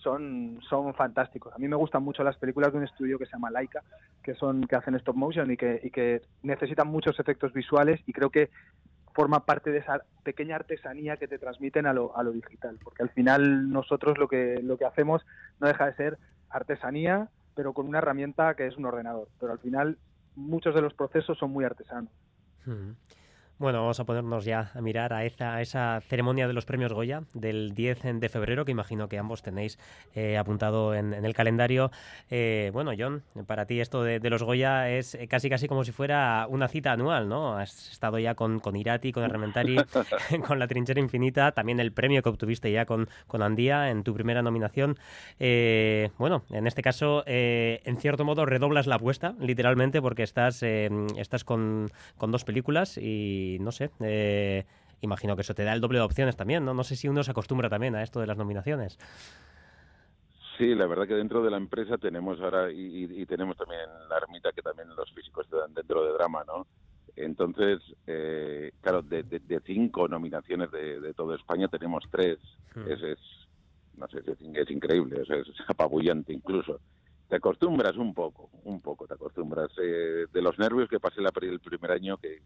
son, 0.05 0.61
son 0.69 0.95
fantásticos. 0.95 1.53
A 1.53 1.59
mí 1.59 1.67
me 1.67 1.75
gustan 1.75 2.05
mucho 2.05 2.23
las 2.23 2.37
películas 2.37 2.71
de 2.71 2.79
un 2.79 2.85
estudio 2.85 3.19
que 3.19 3.25
se 3.25 3.33
llama 3.33 3.51
Laika, 3.51 3.83
que 4.23 4.35
son 4.35 4.67
que 4.67 4.77
hacen 4.77 4.95
stop 4.97 5.17
motion 5.17 5.51
y 5.51 5.57
que, 5.57 5.81
y 5.83 5.91
que 5.91 6.23
necesitan 6.43 6.87
muchos 6.87 7.19
efectos 7.19 7.53
visuales 7.53 8.01
y 8.07 8.13
creo 8.13 8.31
que 8.31 8.51
forma 9.15 9.45
parte 9.45 9.71
de 9.71 9.79
esa 9.79 10.03
pequeña 10.23 10.57
artesanía 10.57 11.17
que 11.17 11.29
te 11.29 11.39
transmiten 11.39 11.87
a 11.87 11.93
lo, 11.93 12.17
a 12.17 12.23
lo 12.23 12.33
digital, 12.33 12.79
porque 12.83 13.03
al 13.03 13.11
final 13.11 13.71
nosotros 13.71 14.19
lo 14.19 14.29
que, 14.29 14.61
lo 14.63 14.77
que 14.77 14.85
hacemos 14.85 15.25
no 15.61 15.69
deja 15.69 15.87
de 15.87 15.95
ser 15.95 16.19
artesanía, 16.51 17.29
pero 17.55 17.73
con 17.73 17.89
una 17.89 17.99
herramienta 17.99 18.55
que 18.55 18.67
es 18.67 18.77
un 18.77 18.85
ordenador, 18.85 19.29
pero 19.41 19.53
al 19.53 19.59
final 19.61 19.99
muchos 20.37 20.75
de 20.75 20.83
los 20.83 20.95
procesos 20.95 21.39
son 21.39 21.51
muy 21.51 21.65
artesanos. 21.65 22.11
Hmm. 22.67 22.93
Bueno, 23.57 23.83
vamos 23.83 24.01
a 24.01 24.05
ponernos 24.05 24.45
ya 24.45 24.73
a 24.75 24.81
mirar 24.81 25.13
a 25.13 25.25
esa, 25.25 25.63
esa 25.63 26.03
ceremonia 26.09 26.49
de 26.49 26.53
los 26.53 26.65
premios 26.65 26.93
Goya 26.93 27.23
del 27.35 27.73
10 27.73 28.19
de 28.19 28.29
febrero, 28.29 28.65
que 28.65 28.73
imagino 28.73 29.09
que 29.09 29.17
ambos 29.17 29.43
tenéis 29.43 29.79
eh, 30.17 30.37
apuntado 30.37 30.93
en, 30.93 31.15
el 31.15 31.35
calendario. 31.35 31.93
Eh, 32.31 32.71
bueno, 32.73 32.91
John, 32.99 33.23
para 33.47 33.65
ti 33.67 33.81
esto 33.81 34.03
de, 34.03 34.19
los 34.29 34.43
Goya 34.43 34.91
es 34.91 35.17
casi 35.29 35.49
casi 35.49 35.69
como 35.69 35.85
si 35.85 35.93
fuera 35.93 36.49
una 36.51 36.67
cita 36.67 36.91
anual, 36.91 37.29
¿no? 37.29 37.57
Has 37.57 37.93
estado 37.93 38.19
ya 38.19 38.35
con, 38.35 38.59
con 38.59 38.75
Irati, 38.75 39.13
con 39.13 39.23
Armentari, 39.23 39.77
con 40.49 40.59
La 40.59 40.67
Trinchera 40.67 40.99
Infinita, 40.99 41.53
también 41.53 41.79
el 41.79 41.93
premio 41.93 42.25
que 42.25 42.31
obtuviste 42.31 42.73
ya 42.73 42.87
con, 42.87 43.09
con 43.29 43.41
Andía 43.41 43.91
en 43.91 44.03
tu 44.03 44.15
primera 44.15 44.43
nominación. 44.43 44.99
Eh, 45.39 46.11
bueno, 46.19 46.43
en 46.51 46.67
este 46.67 46.83
caso, 46.83 47.23
en 47.27 47.97
cierto 47.99 48.25
modo, 48.25 48.47
redoblas 48.47 48.89
la 48.89 48.97
apuesta, 48.97 49.37
literalmente, 49.39 50.03
porque 50.03 50.25
estás, 50.25 50.65
estás 50.65 51.45
con, 51.45 51.93
con 52.17 52.33
dos 52.33 52.43
películas 52.43 52.99
y 52.99 53.44
no 53.61 53.73
sé, 53.73 53.91
eh, 54.01 54.65
imagino 55.01 55.37
que 55.37 55.43
eso 55.43 55.55
te 55.55 55.65
da 55.65 55.73
el 55.73 55.81
doble 55.81 55.99
de 55.99 56.05
opciones 56.05 56.37
también, 56.37 56.65
¿no? 56.65 56.75
No 56.75 56.85
sé 56.85 56.97
si 56.97 57.09
uno 57.09 57.23
se 57.23 57.31
acostumbra 57.31 57.69
también 57.69 57.95
a 57.95 58.03
esto 58.03 58.21
de 58.21 58.27
las 58.27 58.37
nominaciones. 58.37 58.99
Sí, 60.59 60.75
la 60.75 60.87
verdad 60.87 61.09
que 61.09 61.15
dentro 61.15 61.43
de 61.43 61.51
la 61.51 61.57
empresa 61.57 61.99
tenemos 61.99 62.41
ahora, 62.41 62.71
y, 62.71 63.27
tenemos 63.27 63.57
también 63.57 63.89
la 64.09 64.19
ermita 64.19 64.53
que 64.53 64.63
también 64.63 64.89
los 64.95 65.13
físicos 65.13 65.49
te 65.49 65.57
dan 65.57 65.75
dentro 65.75 66.05
de 66.05 66.13
drama, 66.13 66.45
¿no? 66.47 66.67
Entonces, 67.17 67.81
eh, 68.07 68.73
claro, 68.81 69.03
de, 69.03 69.61
cinco 69.65 70.09
nominaciones 70.09 70.71
de, 70.71 71.13
toda 71.15 71.37
España 71.37 71.69
tenemos 71.69 72.05
tres. 72.11 72.39
Hmm. 72.75 72.91
Es, 72.91 73.19
no 73.97 74.09
sé, 74.09 74.19
es, 74.19 74.41
es 74.41 74.71
increíble, 74.71 75.23
es, 75.23 75.29
apabullante 75.69 76.33
incluso. 76.33 76.81
Te 77.29 77.37
acostumbras 77.37 77.97
un 77.97 78.15
poco, 78.15 78.51
un 78.65 78.81
poco, 78.81 79.07
te 79.07 79.15
acostumbras. 79.15 79.71
Eh, 79.83 80.27
de 80.33 80.43
los 80.43 80.59
nervios 80.59 80.89
que 80.89 81.01
pasé 81.01 81.21
la, 81.21 81.33
el 81.41 81.61
primer 81.61 81.91
año, 81.93 82.17
que 82.19 82.43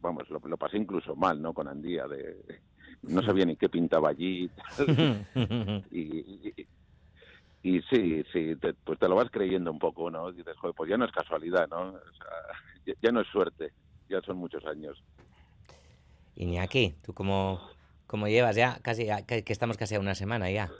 vamos, 0.00 0.28
lo, 0.30 0.40
pasé 0.56 0.76
incluso 0.76 1.14
mal, 1.16 1.40
¿no? 1.40 1.52
Con 1.52 1.68
Andía, 1.68 2.06
de, 2.06 2.60
no 3.02 3.22
sabía 3.22 3.44
ni 3.44 3.56
qué 3.56 3.68
pintaba 3.68 4.10
allí. 4.10 4.50
y, 5.90 6.54
y, 7.62 7.82
sí, 7.82 8.22
sí, 8.32 8.54
pues 8.84 8.98
te 8.98 9.08
lo 9.08 9.16
vas 9.16 9.30
creyendo 9.30 9.70
un 9.70 9.78
poco, 9.78 10.10
¿no? 10.10 10.32
dices, 10.32 10.56
joder, 10.58 10.74
pues 10.74 10.90
ya 10.90 10.96
no 10.96 11.04
es 11.04 11.12
casualidad, 11.12 11.68
¿no? 11.68 11.88
O 11.88 11.92
sea, 11.92 12.94
ya, 13.02 13.10
no 13.10 13.20
es 13.20 13.28
suerte, 13.28 13.72
ya 14.08 14.20
son 14.22 14.36
muchos 14.38 14.64
años. 14.66 15.02
Iñaki, 16.36 16.96
¿tú 17.04 17.14
cómo, 17.14 17.60
cómo 18.06 18.28
llevas 18.28 18.56
ya? 18.56 18.78
Casi, 18.82 19.06
que, 19.26 19.44
estamos 19.46 19.76
casi 19.76 19.94
a 19.94 20.00
una 20.00 20.14
semana 20.14 20.50
ya. 20.50 20.70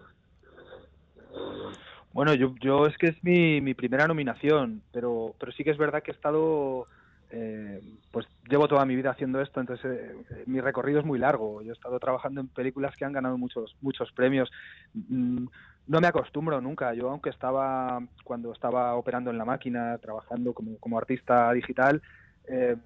Bueno, 2.12 2.32
yo, 2.34 2.54
yo 2.60 2.86
es 2.86 2.96
que 2.96 3.08
es 3.08 3.24
mi, 3.24 3.60
mi 3.60 3.74
primera 3.74 4.06
nominación, 4.06 4.82
pero, 4.90 5.34
pero 5.38 5.52
sí 5.52 5.64
que 5.64 5.70
es 5.70 5.76
verdad 5.76 6.02
que 6.02 6.12
he 6.12 6.14
estado 6.14 6.86
eh, 7.30 7.80
pues 8.12 8.26
llevo 8.48 8.68
toda 8.68 8.84
mi 8.84 8.94
vida 8.94 9.10
haciendo 9.10 9.40
esto, 9.40 9.60
entonces 9.60 9.86
eh, 10.30 10.44
mi 10.46 10.60
recorrido 10.60 11.00
es 11.00 11.06
muy 11.06 11.18
largo. 11.18 11.60
Yo 11.62 11.70
he 11.70 11.74
estado 11.74 11.98
trabajando 11.98 12.40
en 12.40 12.48
películas 12.48 12.94
que 12.96 13.04
han 13.04 13.12
ganado 13.12 13.36
muchos 13.36 13.76
muchos 13.80 14.12
premios. 14.12 14.50
Mm, 14.94 15.46
no 15.88 16.00
me 16.00 16.06
acostumbro 16.06 16.60
nunca. 16.60 16.94
Yo, 16.94 17.10
aunque 17.10 17.30
estaba 17.30 18.00
cuando 18.24 18.52
estaba 18.52 18.94
operando 18.94 19.30
en 19.30 19.38
la 19.38 19.44
máquina, 19.44 19.98
trabajando 19.98 20.52
como, 20.52 20.78
como 20.78 20.98
artista 20.98 21.52
digital, 21.52 22.02
eh, 22.48 22.76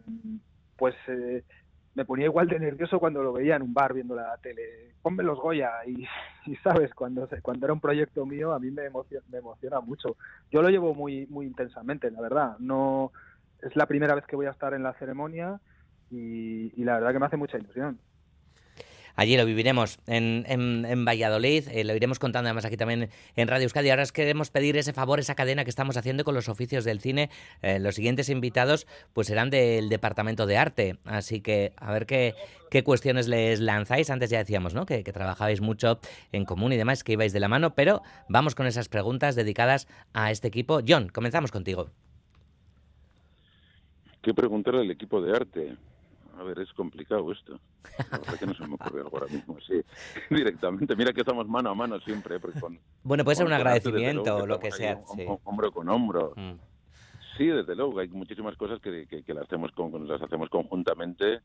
pues 0.76 0.94
me 1.94 2.04
ponía 2.04 2.26
igual 2.26 2.48
de 2.48 2.58
nervioso 2.58 2.98
cuando 2.98 3.22
lo 3.22 3.32
veía 3.32 3.56
en 3.56 3.62
un 3.62 3.74
bar 3.74 3.92
viendo 3.92 4.14
la 4.14 4.36
tele. 4.38 4.94
Ponme 5.02 5.22
los 5.22 5.38
Goya 5.38 5.70
y, 5.86 6.06
sabes, 6.62 6.94
cuando 6.94 7.28
cuando 7.42 7.66
era 7.66 7.72
un 7.72 7.80
proyecto 7.80 8.24
mío 8.24 8.52
a 8.52 8.58
mí 8.58 8.70
me 8.70 8.86
emociona, 8.86 9.24
me 9.30 9.38
emociona 9.38 9.80
mucho. 9.80 10.16
Yo 10.50 10.62
lo 10.62 10.70
llevo 10.70 10.94
muy 10.94 11.26
muy 11.26 11.46
intensamente, 11.46 12.10
la 12.10 12.20
verdad. 12.20 12.56
No 12.58 13.12
es 13.62 13.76
la 13.76 13.86
primera 13.86 14.14
vez 14.14 14.24
que 14.26 14.36
voy 14.36 14.46
a 14.46 14.50
estar 14.50 14.74
en 14.74 14.82
la 14.82 14.94
ceremonia 14.94 15.60
y, 16.10 16.82
la 16.82 16.94
verdad 16.94 17.12
que 17.12 17.18
me 17.18 17.26
hace 17.26 17.36
mucha 17.36 17.58
ilusión. 17.58 18.00
Allí 19.16 19.36
lo 19.36 19.44
viviremos 19.44 19.98
en, 20.06 21.04
Valladolid, 21.04 21.68
eh, 21.68 21.84
lo 21.84 21.94
iremos 21.94 22.18
contando 22.18 22.48
además 22.48 22.64
aquí 22.64 22.76
también 22.76 23.10
en 23.36 23.48
Radio 23.48 23.64
Euskadi. 23.64 23.90
Ahora 23.90 24.04
os 24.04 24.12
queremos 24.12 24.50
pedir 24.50 24.76
ese 24.76 24.92
favor, 24.92 25.20
esa 25.20 25.34
cadena 25.34 25.64
que 25.64 25.70
estamos 25.70 25.96
haciendo 25.96 26.24
con 26.24 26.34
los 26.34 26.48
oficios 26.48 26.84
del 26.84 27.00
cine. 27.00 27.28
Eh, 27.60 27.80
los 27.80 27.96
siguientes 27.96 28.28
invitados 28.30 28.86
pues 29.12 29.26
serán 29.26 29.50
del 29.50 29.88
Departamento 29.88 30.46
de 30.46 30.56
Arte, 30.56 30.98
así 31.04 31.42
que 31.42 31.74
a 31.76 31.92
ver 31.92 32.06
qué, 32.06 32.34
qué 32.70 32.82
cuestiones 32.82 33.28
les 33.28 33.60
lanzáis. 33.60 34.08
Antes 34.10 34.30
ya 34.30 34.38
decíamos 34.38 34.74
¿no? 34.74 34.86
que, 34.86 35.04
que 35.04 35.12
trabajabais 35.12 35.60
mucho 35.60 36.00
en 36.32 36.44
común 36.44 36.72
y 36.72 36.76
demás, 36.76 37.04
que 37.04 37.12
ibais 37.12 37.32
de 37.32 37.40
la 37.40 37.48
mano, 37.48 37.74
pero 37.74 38.02
vamos 38.28 38.54
con 38.54 38.66
esas 38.66 38.88
preguntas 38.88 39.34
dedicadas 39.34 39.86
a 40.14 40.30
este 40.30 40.48
equipo. 40.48 40.80
John, 40.86 41.08
comenzamos 41.08 41.50
contigo. 41.50 41.90
¿Qué 44.22 44.34
preguntar 44.34 44.76
al 44.76 44.90
equipo 44.90 45.20
de 45.22 45.32
arte? 45.34 45.76
A 46.36 46.42
ver, 46.42 46.58
es 46.60 46.72
complicado 46.72 47.30
esto. 47.32 47.58
La 48.10 48.18
verdad 48.18 48.38
que 48.38 48.46
no 48.46 48.54
se 48.54 48.66
me 48.66 48.74
ocurre 48.74 49.00
algo 49.00 49.18
ahora 49.18 49.32
mismo, 49.32 49.58
sí. 49.66 49.80
Directamente. 50.30 50.94
Mira 50.96 51.12
que 51.12 51.20
estamos 51.20 51.48
mano 51.48 51.70
a 51.70 51.74
mano 51.74 51.98
siempre, 52.00 52.38
con, 52.60 52.78
Bueno, 53.02 53.24
puede 53.24 53.36
ser 53.36 53.46
un 53.46 53.52
agradecimiento 53.52 54.36
o 54.36 54.46
lo 54.46 54.58
que 54.58 54.70
sea. 54.70 55.00
sí. 55.14 55.26
Hombro 55.44 55.72
con 55.72 55.88
hombro. 55.88 56.32
Mm. 56.36 56.52
Sí, 57.36 57.46
desde 57.46 57.74
luego. 57.74 57.98
Hay 57.98 58.08
muchísimas 58.08 58.56
cosas 58.56 58.80
que, 58.80 59.06
que, 59.06 59.22
que 59.22 59.34
las, 59.34 59.44
hacemos 59.44 59.72
con, 59.72 60.06
las 60.06 60.20
hacemos 60.22 60.48
conjuntamente 60.50 61.40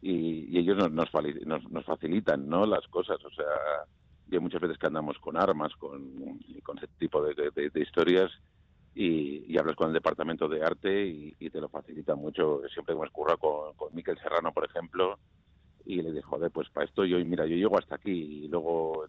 y, 0.00 0.56
y 0.56 0.58
ellos 0.58 0.76
nos, 0.76 0.90
nos, 0.92 1.08
nos, 1.46 1.70
nos 1.70 1.84
facilitan 1.84 2.48
¿no? 2.48 2.66
las 2.66 2.86
cosas. 2.88 3.18
O 3.24 3.30
sea, 3.30 3.46
y 4.30 4.34
hay 4.34 4.40
muchas 4.40 4.60
veces 4.60 4.78
que 4.78 4.86
andamos 4.86 5.18
con 5.18 5.36
armas, 5.36 5.72
con, 5.76 6.38
con 6.62 6.78
ese 6.78 6.86
tipo 6.98 7.22
de, 7.22 7.34
de- 7.54 7.70
de 7.70 7.80
historias 7.80 8.30
y, 8.94 9.44
y 9.52 9.58
hablas 9.58 9.76
con 9.76 9.88
el 9.88 9.94
departamento 9.94 10.48
de 10.48 10.62
arte 10.62 11.06
y, 11.06 11.50
te 11.50 11.60
lo 11.60 11.68
facilita 11.68 12.14
mucho. 12.14 12.60
Siempre 12.72 12.94
hemos 12.94 13.10
currado 13.10 13.38
con, 13.38 13.74
con 13.74 13.94
Miquel 13.94 14.18
Serrano, 14.18 14.52
por 14.52 14.64
ejemplo, 14.64 15.18
y 15.84 16.02
le 16.02 16.10
dije, 16.10 16.22
joder, 16.22 16.50
pues 16.50 16.68
para 16.70 16.86
esto 16.86 17.04
yo, 17.04 17.18
mira, 17.24 17.46
yo 17.46 17.56
llego 17.56 17.78
hasta 17.78 17.96
aquí 17.96 18.44
y 18.44 18.48
luego 18.48 19.06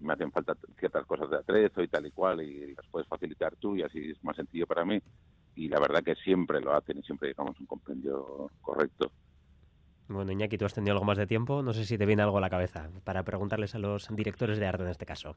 me 0.00 0.12
hacen 0.12 0.30
falta 0.30 0.56
ciertas 0.78 1.04
cosas 1.06 1.30
de 1.30 1.36
atrezo 1.38 1.82
y 1.82 1.88
tal 1.88 2.06
y 2.06 2.10
cual 2.10 2.42
y 2.42 2.74
las 2.74 2.86
puedes 2.86 3.08
facilitar 3.08 3.56
tú 3.56 3.76
y 3.76 3.82
así 3.82 4.10
es 4.10 4.22
más 4.22 4.36
sencillo 4.36 4.66
para 4.66 4.84
mí. 4.84 5.00
Y 5.56 5.68
la 5.68 5.80
verdad 5.80 6.02
que 6.04 6.14
siempre 6.14 6.60
lo 6.60 6.72
hacen 6.74 6.98
y 6.98 7.02
siempre 7.02 7.28
llegamos 7.28 7.56
a 7.56 7.60
un 7.60 7.66
compendio 7.66 8.50
correcto. 8.60 9.10
Bueno, 10.06 10.32
Iñaki, 10.32 10.56
tú 10.56 10.64
has 10.64 10.74
tenido 10.74 10.92
algo 10.92 11.04
más 11.04 11.18
de 11.18 11.26
tiempo. 11.26 11.62
No 11.62 11.72
sé 11.72 11.84
si 11.84 11.98
te 11.98 12.06
viene 12.06 12.22
algo 12.22 12.38
a 12.38 12.40
la 12.40 12.48
cabeza 12.48 12.90
para 13.04 13.24
preguntarles 13.24 13.74
a 13.74 13.78
los 13.78 14.08
directores 14.14 14.58
de 14.58 14.66
arte 14.66 14.84
en 14.84 14.88
este 14.88 15.04
caso. 15.04 15.36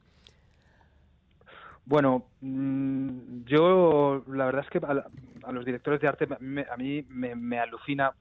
Bueno, 1.84 2.30
mm, 2.40 3.44
yo 3.44 4.22
la 4.28 4.46
verdad 4.46 4.64
es 4.64 4.70
que 4.70 4.78
a, 4.86 5.52
los 5.52 5.64
directores 5.64 6.00
de 6.00 6.08
arte 6.08 6.26
me- 6.40 6.66
a 6.70 6.76
mí 6.76 7.04
me, 7.08 7.58
alucina 7.58 8.14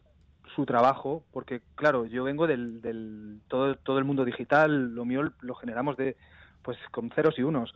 su 0.55 0.65
trabajo, 0.65 1.25
porque 1.31 1.61
claro, 1.75 2.05
yo 2.05 2.23
vengo 2.23 2.47
del, 2.47 2.81
del 2.81 3.41
todo, 3.47 3.75
todo 3.77 3.99
el 3.99 4.05
mundo 4.05 4.25
digital, 4.25 4.93
lo 4.95 5.05
mío 5.05 5.31
lo 5.41 5.55
generamos 5.55 5.95
de 5.97 6.17
pues 6.63 6.77
con 6.91 7.09
ceros 7.11 7.37
y 7.39 7.43
unos, 7.43 7.73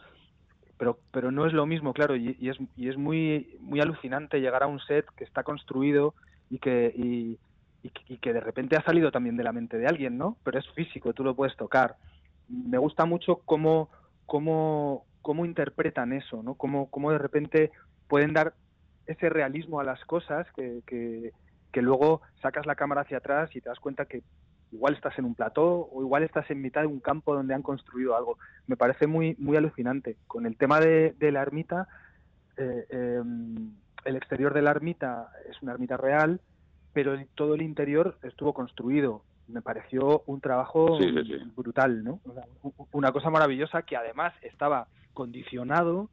pero 0.78 1.00
pero 1.12 1.32
no 1.32 1.45
es 1.48 1.54
lo 1.54 1.65
mismo, 1.65 1.93
claro, 1.93 2.15
y, 2.15 2.36
y 2.39 2.50
es 2.50 2.58
y 2.76 2.89
es 2.89 2.98
muy 2.98 3.56
muy 3.60 3.80
alucinante 3.82 4.39
llegar 4.41 4.63
a 4.63 4.67
un 4.67 4.80
set 4.82 5.06
que 5.17 5.24
está 5.24 5.43
construido 5.43 6.15
y 6.50 6.60
que 6.60 6.91
y, 6.95 7.39
y 8.08 8.17
que 8.17 8.34
de 8.34 8.39
repente 8.41 8.76
ha 8.78 8.84
salido 8.84 9.12
también 9.12 9.38
de 9.38 9.43
la 9.43 9.52
mente 9.54 9.78
de 9.78 9.88
alguien, 9.88 10.17
¿no? 10.17 10.38
Pero 10.43 10.60
es 10.60 10.67
físico, 10.76 11.13
tú 11.13 11.24
lo 11.24 11.36
puedes 11.36 11.56
tocar. 11.56 11.98
Me 12.48 12.78
gusta 12.78 13.06
mucho 13.06 13.41
cómo 13.45 13.89
cómo, 14.26 15.06
cómo 15.26 15.44
interpretan 15.44 16.14
eso, 16.14 16.44
¿no? 16.44 16.54
Cómo, 16.54 16.88
cómo 16.92 17.12
de 17.12 17.18
repente 17.18 17.72
pueden 18.08 18.32
dar 18.34 18.54
ese 19.08 19.28
realismo 19.28 19.80
a 19.80 19.84
las 19.84 20.00
cosas 20.06 20.46
que, 20.56 20.84
que, 20.86 21.32
que 21.72 21.82
luego 21.82 22.22
sacas 22.44 22.68
la 22.68 22.76
cámara 22.76 23.02
hacia 23.02 23.18
atrás 23.18 23.50
y 23.56 23.60
te 23.60 23.70
das 23.70 23.80
cuenta 23.80 24.06
que 24.06 24.22
igual 24.72 24.94
estás 24.94 25.18
en 25.18 25.26
un 25.26 25.34
plató 25.34 25.88
o 25.92 26.04
igual 26.04 26.22
estás 26.22 26.48
en 26.52 26.62
mitad 26.62 26.82
de 26.82 26.88
un 26.88 27.00
campo 27.00 27.34
donde 27.34 27.56
han 27.56 27.64
construido 27.64 28.16
algo. 28.16 28.38
Me 28.68 28.78
parece 28.78 29.08
muy, 29.08 29.36
muy 29.40 29.58
alucinante. 29.58 30.18
Con 30.28 30.46
el 30.46 30.58
tema 30.58 30.80
de, 30.80 31.16
de 31.18 31.32
la 31.32 31.42
ermita, 31.42 31.88
eh, 32.58 32.86
eh, 32.90 33.22
el 34.06 34.16
exterior 34.16 34.54
de 34.54 34.62
la 34.62 34.72
ermita 34.72 35.32
es 35.50 35.60
una 35.64 35.72
ermita 35.72 35.98
real, 35.98 36.40
pero 36.94 37.14
el- 37.16 37.28
todo 37.34 37.56
el 37.56 37.64
interior 37.64 38.20
estuvo 38.22 38.54
construido. 38.54 39.26
Me 39.48 39.64
pareció 39.64 40.22
un 40.28 40.40
trabajo 40.40 41.00
Sí, 41.00 41.10
sí, 41.10 41.24
sí. 41.40 41.52
brutal, 41.56 42.04
¿no? 42.04 42.20
Una 42.92 43.12
cosa 43.12 43.32
maravillosa 43.32 43.82
que 43.82 43.98
además 43.98 44.34
estaba 44.44 44.88
condicionado 45.15 46.10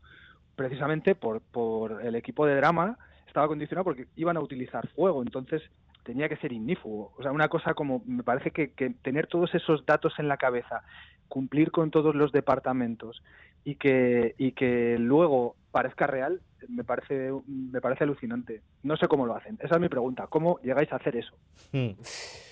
precisamente 0.56 1.14
por, 1.14 1.42
por 1.42 2.02
el 2.02 2.14
equipo 2.14 2.46
de 2.46 2.56
drama, 2.56 2.96
estaba 3.26 3.48
condicionado 3.48 3.84
porque 3.84 4.06
iban 4.16 4.38
a 4.38 4.40
utilizar 4.40 4.88
fuego, 4.88 5.22
entonces 5.22 5.62
tenía 6.02 6.28
que 6.28 6.36
ser 6.36 6.52
ignífugo. 6.52 7.12
O 7.18 7.22
sea, 7.22 7.32
una 7.32 7.48
cosa 7.48 7.74
como, 7.74 8.02
me 8.06 8.22
parece 8.22 8.50
que, 8.50 8.70
que 8.72 8.90
tener 8.90 9.26
todos 9.26 9.54
esos 9.54 9.84
datos 9.86 10.14
en 10.18 10.28
la 10.28 10.36
cabeza, 10.36 10.82
cumplir 11.28 11.70
con 11.70 11.90
todos 11.90 12.14
los 12.14 12.32
departamentos 12.32 13.22
y 13.64 13.76
que, 13.76 14.34
y 14.38 14.52
que 14.52 14.96
luego 14.98 15.56
parezca 15.70 16.06
real, 16.06 16.40
me 16.68 16.84
parece, 16.84 17.32
me 17.46 17.80
parece 17.80 18.04
alucinante. 18.04 18.62
No 18.82 18.96
sé 18.96 19.08
cómo 19.08 19.26
lo 19.26 19.34
hacen. 19.34 19.58
Esa 19.62 19.76
es 19.76 19.80
mi 19.80 19.88
pregunta. 19.88 20.26
¿Cómo 20.28 20.60
llegáis 20.62 20.92
a 20.92 20.96
hacer 20.96 21.16
eso? 21.16 21.34
Mm. 21.72 21.92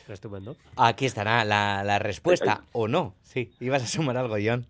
Estupendo. 0.08 0.56
Aquí 0.76 1.06
estará 1.06 1.44
la, 1.44 1.84
la 1.84 1.98
respuesta, 1.98 2.62
o 2.72 2.88
no. 2.88 3.14
Sí, 3.22 3.52
ibas 3.60 3.82
a 3.82 3.86
sumar 3.86 4.16
algo, 4.16 4.36
John. 4.42 4.66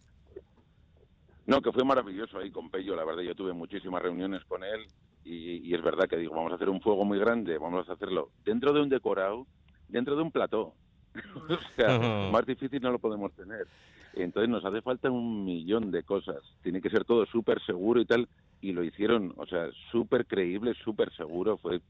No, 1.50 1.60
que 1.60 1.72
fue 1.72 1.84
maravilloso 1.84 2.38
ahí 2.38 2.52
con 2.52 2.70
Pello, 2.70 2.94
la 2.94 3.04
verdad, 3.04 3.22
yo 3.22 3.34
tuve 3.34 3.52
muchísimas 3.52 4.00
reuniones 4.00 4.44
con 4.44 4.62
él 4.62 4.86
y, 5.24 5.68
y 5.68 5.74
es 5.74 5.82
verdad 5.82 6.08
que 6.08 6.16
digo, 6.16 6.36
vamos 6.36 6.52
a 6.52 6.54
hacer 6.54 6.68
un 6.68 6.80
fuego 6.80 7.04
muy 7.04 7.18
grande, 7.18 7.58
vamos 7.58 7.88
a 7.88 7.94
hacerlo 7.94 8.30
dentro 8.44 8.72
de 8.72 8.80
un 8.80 8.88
decorado, 8.88 9.48
dentro 9.88 10.14
de 10.14 10.22
un 10.22 10.30
plató. 10.30 10.74
o 11.48 11.74
sea, 11.74 11.98
más 12.30 12.46
difícil 12.46 12.80
no 12.80 12.92
lo 12.92 13.00
podemos 13.00 13.32
tener. 13.32 13.66
Entonces 14.14 14.48
nos 14.48 14.64
hace 14.64 14.80
falta 14.80 15.10
un 15.10 15.44
millón 15.44 15.90
de 15.90 16.04
cosas. 16.04 16.36
Tiene 16.62 16.80
que 16.80 16.88
ser 16.88 17.04
todo 17.04 17.26
súper 17.26 17.60
seguro 17.64 18.00
y 18.00 18.06
tal. 18.06 18.28
Y 18.60 18.70
lo 18.70 18.84
hicieron, 18.84 19.34
o 19.36 19.44
sea, 19.46 19.70
súper 19.90 20.26
creíble, 20.26 20.74
súper 20.84 21.12
seguro. 21.16 21.58
Fue 21.58 21.80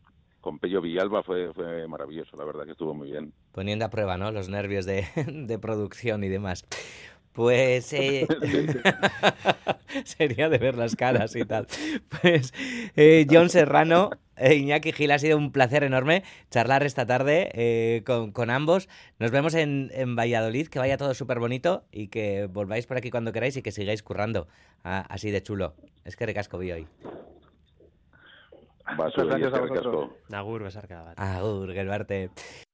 con 0.41 0.59
Pello 0.59 0.81
Villalba, 0.81 1.23
fue, 1.23 1.53
fue 1.53 1.87
maravilloso, 1.87 2.35
la 2.39 2.45
verdad 2.47 2.65
que 2.65 2.73
estuvo 2.73 2.95
muy 2.95 3.11
bien. 3.11 3.35
Poniendo 3.53 3.85
a 3.85 3.91
prueba, 3.91 4.17
¿no? 4.17 4.33
Los 4.33 4.49
nervios 4.49 4.87
de, 4.87 5.05
de 5.27 5.59
producción 5.59 6.25
y 6.25 6.29
demás. 6.29 6.65
Pues 7.33 7.93
eh, 7.95 8.27
sería 10.05 10.49
de 10.49 10.59
ver 10.59 10.77
las 10.77 10.97
caras 10.97 11.35
y 11.37 11.45
tal. 11.45 11.67
Pues 12.21 12.53
eh, 12.97 13.27
John 13.31 13.49
Serrano, 13.49 14.11
e 14.37 14.55
Iñaki 14.55 14.93
Gil, 14.93 15.11
ha 15.13 15.19
sido 15.19 15.37
un 15.37 15.53
placer 15.53 15.85
enorme 15.85 16.25
charlar 16.51 16.83
esta 16.83 17.07
tarde 17.07 17.51
eh, 17.55 18.03
con, 18.05 18.33
con 18.33 18.51
ambos. 18.51 18.89
Nos 19.19 19.31
vemos 19.31 19.55
en, 19.55 19.91
en 19.95 20.17
Valladolid, 20.17 20.69
que 20.69 20.79
vaya 20.79 20.97
todo 20.97 21.15
súper 21.15 21.39
bonito 21.39 21.85
y 21.93 22.09
que 22.09 22.47
volváis 22.47 22.87
por 22.87 22.97
aquí 22.97 23.11
cuando 23.11 23.33
queráis 23.33 23.57
y 23.57 23.63
que 23.63 23.73
sigáis 23.73 24.03
currando 24.03 24.49
ah, 24.85 25.05
así 25.09 25.31
de 25.31 25.43
chulo. 25.43 25.75
Es 26.05 26.17
que 26.17 26.27
recasco 26.27 26.59
vi 26.59 26.73
hoy. 26.73 26.87
Gracias 28.97 29.55
a 29.55 29.61
vosotros. 29.61 30.11
Agur, 30.33 30.63
besarka 30.65 31.03
bat. 31.03 31.19
Agur. 31.19 31.73